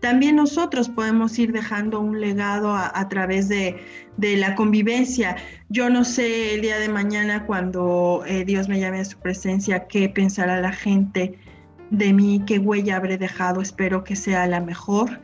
también 0.00 0.36
nosotros 0.36 0.88
podemos 0.88 1.38
ir 1.38 1.52
dejando 1.52 2.00
un 2.00 2.22
legado 2.22 2.74
a, 2.74 3.06
través 3.10 3.50
de, 3.50 3.82
la 4.18 4.54
convivencia. 4.54 5.36
Yo 5.68 5.90
no 5.90 6.04
sé 6.04 6.54
el 6.54 6.62
día 6.62 6.78
de 6.78 6.88
mañana 6.88 7.44
cuando 7.44 8.24
eh, 8.26 8.46
Dios 8.46 8.66
me 8.66 8.80
llame 8.80 9.00
a 9.00 9.04
su 9.04 9.18
presencia, 9.18 9.86
qué 9.88 10.08
pensará 10.08 10.58
la 10.62 10.72
gente 10.72 11.38
de 11.90 12.14
mí, 12.14 12.42
qué 12.46 12.58
huella 12.58 12.96
habré 12.96 13.18
dejado, 13.18 13.60
espero 13.60 14.04
que 14.04 14.16
sea 14.16 14.46
la 14.46 14.60
mejor 14.60 15.20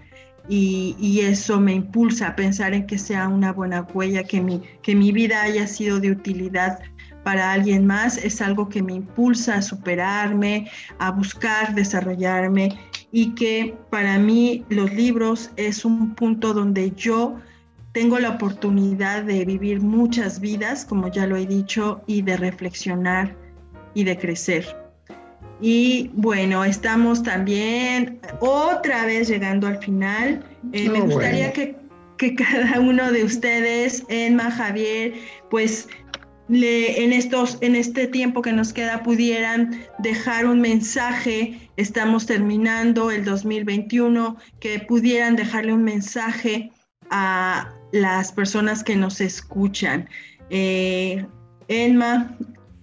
y, 0.49 1.21
eso 1.21 1.61
me 1.61 1.75
impulsa 1.75 2.29
a 2.29 2.37
pensar 2.37 2.75
en 2.75 2.87
que 2.87 2.99
sea 2.99 3.29
una 3.29 3.53
buena 3.53 3.87
huella, 3.95 4.25
que 4.25 4.41
mi, 4.41 4.61
que 4.83 4.95
mi 4.95 5.13
vida 5.13 5.43
haya 5.43 5.67
sido 5.67 6.01
de 6.01 6.11
utilidad 6.11 6.81
para 7.23 7.53
alguien 7.53 7.87
más, 7.87 8.19
es 8.19 8.43
algo 8.43 8.69
que 8.69 8.83
me 8.83 8.95
impulsa 8.95 9.57
a 9.57 9.63
superarme, 9.63 10.69
a 10.99 11.13
buscar 11.13 11.75
desarrollarme 11.75 12.77
y 13.13 13.35
que 13.35 13.77
para 13.91 14.19
mí 14.19 14.65
los 14.69 14.93
libros 14.93 15.51
es 15.57 15.85
un 15.85 16.15
punto 16.15 16.53
donde 16.55 16.91
yo 16.93 17.37
tengo 17.93 18.19
la 18.19 18.31
oportunidad 18.31 19.23
de 19.23 19.45
vivir 19.45 19.81
muchas 19.81 20.41
vidas, 20.41 20.85
como 20.85 21.09
ya 21.09 21.27
lo 21.27 21.37
he 21.37 21.47
dicho, 21.47 22.03
y 22.07 22.23
de 22.23 22.39
reflexionar 22.39 23.37
y 23.95 24.05
de 24.05 24.17
crecer. 24.17 24.82
Y 25.63 26.11
bueno, 26.15 26.65
estamos 26.65 27.23
también 27.23 28.19
otra 28.41 29.07
vez 29.07 29.29
llegando 29.29 29.69
al 29.69 29.79
final. 29.79 30.45
Eh, 30.73 30.91
me 30.91 31.01
gustaría 31.01 31.53
que, 31.53 31.77
cada 32.37 32.81
uno 32.81 33.11
de 33.13 33.25
ustedes, 33.25 34.05
Emma, 34.09 34.51
Javier, 34.51 35.15
pues 35.51 35.89
le, 36.49 37.05
en, 37.05 37.13
estos, 37.13 37.59
en 37.61 37.77
este 37.77 38.09
tiempo 38.09 38.43
que 38.43 38.53
nos 38.53 38.73
queda 38.73 39.05
pudieran 39.05 39.85
dejar 40.01 40.47
un 40.47 40.61
mensaje. 40.61 41.71
Estamos 41.77 42.27
terminando 42.27 43.13
el 43.13 43.25
2021, 43.25 44.37
que 44.59 44.81
pudieran 44.81 45.37
dejarle 45.37 45.73
un 45.73 45.85
mensaje 45.85 46.73
a 47.11 47.73
las 47.93 48.33
personas 48.33 48.83
que 48.83 48.97
nos 48.97 49.21
escuchan. 49.21 50.09
Eh, 50.51 51.25
Enma, 51.69 52.37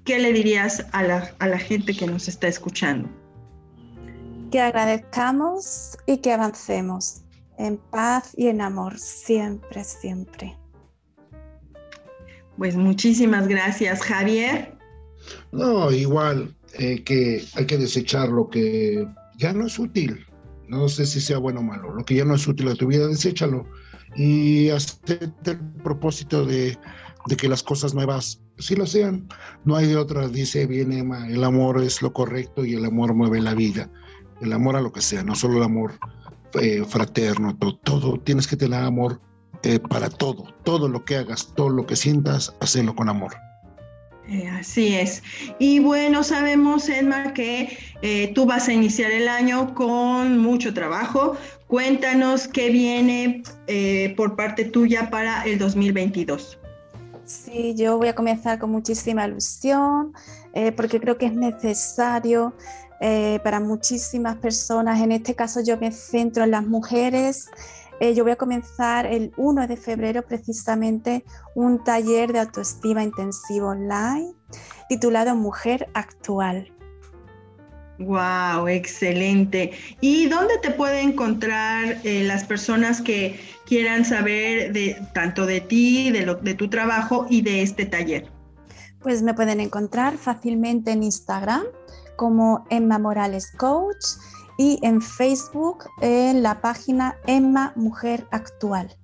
¿qué 0.09 0.17
le 0.17 0.33
dirías 0.33 0.83
a 0.91 1.03
la, 1.03 1.57
gente 1.59 1.95
que 1.95 2.07
nos 2.07 2.27
está 2.27 2.47
escuchando? 2.47 3.07
Que 4.49 4.59
agradezcamos 4.59 5.95
y 6.07 6.17
que 6.17 6.31
avancemos 6.31 7.21
en 7.59 7.77
paz 7.77 8.33
y 8.35 8.47
en 8.47 8.59
amor, 8.59 8.97
siempre, 8.97 9.83
siempre. 9.83 10.57
Pues 12.57 12.75
muchísimas 12.75 13.47
gracias, 13.47 14.01
Javier. 14.01 14.75
No, 15.51 15.91
igual 15.91 16.55
eh, 16.79 17.03
que 17.03 17.45
hay 17.53 17.67
que 17.67 17.77
desechar 17.77 18.29
lo 18.29 18.49
que 18.49 19.07
ya 19.37 19.53
no 19.53 19.67
es 19.67 19.77
útil. 19.77 20.25
No 20.67 20.89
sé 20.89 21.05
si 21.05 21.21
sea 21.21 21.37
bueno 21.37 21.59
o 21.59 21.63
malo. 21.63 21.93
Lo 21.93 22.03
que 22.03 22.15
ya 22.15 22.25
no 22.25 22.33
es 22.33 22.47
útil 22.47 22.67
a 22.69 22.73
tu 22.73 22.87
vida, 22.87 23.07
deséchalo. 23.07 23.67
Y 24.15 24.69
hazte 24.69 25.19
el 25.45 25.59
propósito 25.83 26.47
de 26.47 26.75
de 27.27 27.37
que 27.37 27.47
las 27.47 27.63
cosas 27.63 27.93
nuevas 27.93 28.41
sí 28.59 28.75
lo 28.75 28.85
sean. 28.85 29.27
No 29.65 29.75
hay 29.75 29.87
de 29.87 29.97
otra, 29.97 30.27
dice 30.27 30.65
bien 30.65 30.91
Emma, 30.91 31.27
el 31.27 31.43
amor 31.43 31.81
es 31.81 32.01
lo 32.01 32.13
correcto 32.13 32.65
y 32.65 32.75
el 32.75 32.85
amor 32.85 33.13
mueve 33.13 33.41
la 33.41 33.53
vida. 33.53 33.89
El 34.41 34.53
amor 34.53 34.75
a 34.75 34.81
lo 34.81 34.91
que 34.91 35.01
sea, 35.01 35.23
no 35.23 35.35
solo 35.35 35.57
el 35.57 35.63
amor 35.63 35.93
eh, 36.61 36.83
fraterno, 36.87 37.57
todo, 37.83 38.19
tienes 38.19 38.47
que 38.47 38.55
tener 38.55 38.81
amor 38.83 39.19
eh, 39.63 39.79
para 39.79 40.09
todo, 40.09 40.45
todo 40.63 40.87
lo 40.87 41.03
que 41.03 41.17
hagas, 41.17 41.53
todo 41.55 41.69
lo 41.69 41.85
que 41.85 41.95
sientas, 41.95 42.55
hacerlo 42.61 42.95
con 42.95 43.09
amor. 43.09 43.33
Eh, 44.27 44.47
así 44.47 44.95
es. 44.95 45.23
Y 45.57 45.79
bueno, 45.79 46.23
sabemos, 46.23 46.87
Edma, 46.87 47.33
que 47.33 47.77
tú 48.35 48.45
vas 48.45 48.67
a 48.67 48.73
iniciar 48.73 49.11
el 49.11 49.27
año 49.27 49.73
con 49.73 50.37
mucho 50.37 50.73
trabajo. 50.73 51.35
Cuéntanos 51.65 52.47
qué 52.47 52.69
viene 52.69 53.41
por 54.15 54.35
parte 54.35 54.65
tuya 54.65 55.09
para 55.09 55.43
el 55.43 55.57
2022. 55.57 56.58
Sí, 57.29 57.75
yo 57.75 57.97
voy 57.97 58.07
a 58.07 58.15
comenzar 58.15 58.57
con 58.57 58.71
muchísima 58.71 59.27
ilusión, 59.27 60.13
porque 60.75 60.99
creo 60.99 61.17
que 61.19 61.27
es 61.27 61.33
necesario 61.33 62.55
eh, 63.01 63.39
para 63.43 63.61
muchísimas 63.61 64.35
personas. 64.37 64.99
En 64.99 65.13
este 65.13 65.33
caso 65.33 65.61
yo 65.61 65.77
me 65.77 65.91
centro 65.91 66.43
en 66.43 66.51
las 66.51 66.67
mujeres. 66.67 67.49
Eh, 68.01 68.13
yo 68.13 68.23
voy 68.23 68.33
a 68.33 68.35
comenzar 68.35 69.05
el 69.05 69.31
1 69.37 69.67
de 69.67 69.77
febrero 69.77 70.21
precisamente 70.23 71.23
un 71.55 71.83
taller 71.83 72.33
de 72.33 72.39
autoestima 72.39 73.03
intensivo 73.03 73.69
online 73.69 74.33
titulado 74.89 75.35
Mujer 75.35 75.89
Actual. 75.93 76.73
Wow, 77.99 78.69
excelente. 78.69 79.73
¿Y 79.99 80.27
dónde 80.27 80.57
te 80.59 80.71
pueden 80.71 81.09
encontrar 81.09 81.97
eh, 82.05 82.23
las 82.23 82.45
personas 82.45 83.01
que 83.01 83.37
quieran 83.65 84.05
saber 84.05 84.73
tanto 85.13 85.45
de 85.45 85.59
ti, 85.59 86.09
de, 86.11 86.37
de 86.41 86.53
tu 86.53 86.69
trabajo 86.69 87.27
y 87.29 87.41
de 87.41 87.61
este 87.61 87.85
taller? 87.85 88.31
Pues 89.01 89.21
me 89.21 89.33
pueden 89.33 89.59
encontrar 89.59 90.17
fácilmente 90.17 90.91
en 90.91 91.03
Instagram 91.03 91.63
como 92.15 92.65
Emma 92.69 92.99
Morales 92.99 93.51
Coach 93.57 94.05
y 94.57 94.79
en 94.81 95.01
Facebook 95.01 95.85
en 96.01 96.41
la 96.41 96.61
página 96.61 97.17
Emma 97.27 97.73
Mujer 97.75 98.25
Actual. 98.31 98.98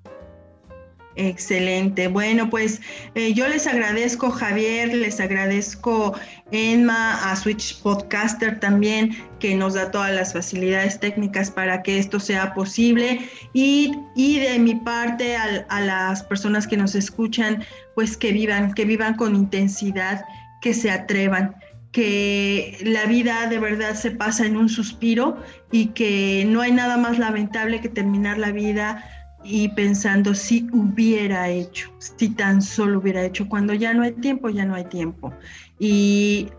Excelente. 1.18 2.10
Bueno, 2.10 2.50
pues 2.50 2.82
eh, 3.16 3.34
yo 3.34 3.48
les 3.48 3.68
agradezco 3.68 4.32
Javier, 4.32 4.94
les 4.94 5.22
agradezco 5.22 6.14
Emma, 6.52 7.32
a 7.32 7.36
Switch 7.38 7.82
Podcaster 7.82 8.60
también, 8.60 9.16
que 9.40 9.56
nos 9.56 9.76
da 9.76 9.92
todas 9.92 10.14
las 10.14 10.34
facilidades 10.34 11.00
técnicas 11.00 11.50
para 11.50 11.84
que 11.84 12.00
esto 12.00 12.20
sea 12.20 12.54
posible. 12.54 13.30
Y, 13.54 13.94
de 14.16 14.60
mi 14.60 14.76
parte, 14.76 15.38
a, 15.38 15.66
a 15.70 15.82
las 15.82 16.24
personas 16.24 16.68
que 16.68 16.76
nos 16.76 16.96
escuchan, 16.96 17.64
pues 17.96 18.18
que 18.18 18.34
vivan, 18.34 18.74
que 18.74 18.84
vivan 18.84 19.16
con 19.16 19.36
intensidad, 19.36 20.26
que 20.62 20.74
se 20.74 20.92
atrevan 20.92 21.56
que 21.94 22.78
la 22.84 23.06
vida 23.06 23.48
de 23.48 23.58
verdad 23.58 23.96
se 23.96 24.12
pasa 24.12 24.46
en 24.46 24.58
un 24.58 24.68
suspiro 24.68 25.38
y 25.72 25.88
que 25.88 26.44
no 26.46 26.60
hay 26.60 26.74
nada 26.74 26.98
más 26.98 27.18
lamentable 27.20 27.80
que 27.80 27.88
terminar 27.88 28.38
la 28.38 28.52
vida 28.52 29.25
y 29.46 29.70
pensando 29.70 30.34
si 30.34 30.68
hubiera 30.74 31.50
hecho, 31.50 31.90
si 32.00 32.30
tan 32.30 32.62
solo 32.62 33.00
hubiera 33.00 33.24
hecho, 33.24 33.48
cuando 33.48 33.74
ya 33.74 33.94
no 33.94 34.04
hay 34.04 34.14
tiempo, 34.14 34.50
ya 34.50 34.66
no 34.66 34.76
hay 34.76 34.86
tiempo. 34.86 35.32
Y 35.80 36.50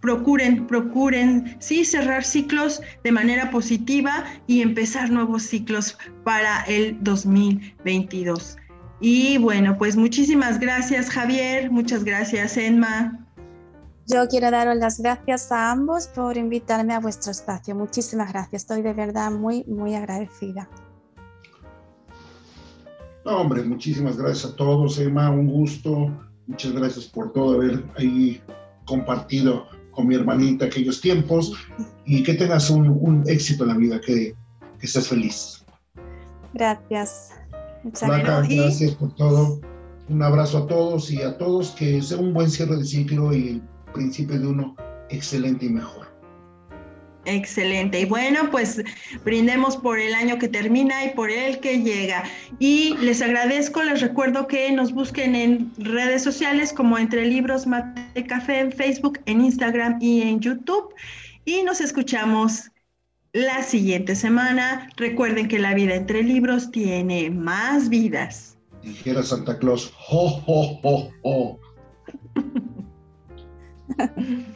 procuren, 0.00 0.66
procuren, 0.66 1.56
sí, 1.60 1.84
cerrar 1.84 2.24
ciclos 2.24 2.82
de 3.04 3.12
manera 3.12 3.50
positiva 3.50 4.24
y 4.46 4.60
empezar 4.60 5.10
nuevos 5.10 5.44
ciclos 5.44 5.96
para 6.24 6.62
el 6.64 6.96
2022. 7.02 8.56
Y 9.00 9.38
bueno, 9.38 9.76
pues 9.78 9.96
muchísimas 9.96 10.58
gracias 10.58 11.10
Javier, 11.10 11.70
muchas 11.70 12.02
gracias 12.02 12.56
Enma. 12.56 13.26
Yo 14.06 14.28
quiero 14.28 14.50
daros 14.50 14.76
las 14.76 15.00
gracias 15.00 15.50
a 15.50 15.72
ambos 15.72 16.06
por 16.06 16.36
invitarme 16.36 16.94
a 16.94 17.00
vuestro 17.00 17.32
espacio. 17.32 17.74
Muchísimas 17.74 18.32
gracias. 18.32 18.62
Estoy 18.62 18.82
de 18.82 18.92
verdad 18.92 19.32
muy, 19.32 19.64
muy 19.64 19.96
agradecida. 19.96 20.68
No, 23.26 23.38
hombre, 23.38 23.64
muchísimas 23.64 24.16
gracias 24.16 24.52
a 24.52 24.54
todos, 24.54 25.00
Emma. 25.00 25.28
Un 25.30 25.48
gusto. 25.48 26.12
Muchas 26.46 26.70
gracias 26.70 27.06
por 27.06 27.32
todo 27.32 27.54
haber 27.56 27.84
ahí 27.96 28.40
compartido 28.84 29.66
con 29.90 30.06
mi 30.06 30.14
hermanita 30.14 30.66
aquellos 30.66 31.00
tiempos 31.00 31.52
y 32.04 32.22
que 32.22 32.34
tengas 32.34 32.70
un, 32.70 33.24
éxito 33.26 33.64
en 33.64 33.68
la 33.68 33.76
vida, 33.76 34.00
que, 34.00 34.32
que 34.78 34.86
estés 34.86 35.08
feliz. 35.08 35.64
Gracias. 36.54 37.32
Muchas 37.82 38.08
gracias. 38.08 38.58
Gracias 38.60 38.94
por 38.94 39.12
todo. 39.16 39.60
Un 40.08 40.22
abrazo 40.22 40.58
a 40.58 40.66
todos 40.68 41.10
y 41.10 41.20
a 41.20 41.36
todos, 41.36 41.70
que 41.72 42.00
sea 42.00 42.18
un 42.18 42.32
buen 42.32 42.48
cierre 42.48 42.76
de 42.76 42.84
ciclo 42.84 43.34
y 43.34 43.60
principio 43.92 44.38
de 44.38 44.46
uno 44.46 44.76
excelente 45.10 45.66
y 45.66 45.70
mejor. 45.70 46.06
Excelente. 47.26 48.00
Y 48.00 48.04
bueno, 48.04 48.50
pues 48.50 48.82
brindemos 49.24 49.76
por 49.76 49.98
el 49.98 50.14
año 50.14 50.38
que 50.38 50.48
termina 50.48 51.04
y 51.04 51.10
por 51.10 51.30
el 51.30 51.58
que 51.58 51.82
llega. 51.82 52.22
Y 52.60 52.96
les 52.98 53.20
agradezco, 53.20 53.82
les 53.82 54.00
recuerdo 54.00 54.46
que 54.46 54.70
nos 54.70 54.92
busquen 54.92 55.34
en 55.34 55.72
redes 55.76 56.22
sociales 56.22 56.72
como 56.72 56.96
Entre 56.98 57.26
Libros 57.26 57.66
Mate 57.66 58.24
Café 58.26 58.60
en 58.60 58.72
Facebook, 58.72 59.18
en 59.26 59.40
Instagram 59.40 59.98
y 60.00 60.22
en 60.22 60.38
YouTube. 60.38 60.94
Y 61.44 61.62
nos 61.64 61.80
escuchamos 61.80 62.70
la 63.32 63.62
siguiente 63.64 64.14
semana. 64.14 64.88
Recuerden 64.96 65.48
que 65.48 65.58
la 65.58 65.74
vida 65.74 65.96
entre 65.96 66.22
libros 66.22 66.70
tiene 66.70 67.30
más 67.30 67.88
vidas. 67.88 68.56
Dijera 68.82 69.24
Santa 69.24 69.58
Claus, 69.58 69.92
¡ho, 70.08 70.42
ho, 70.46 70.80
ho, 70.84 71.10
ho! 71.22 71.58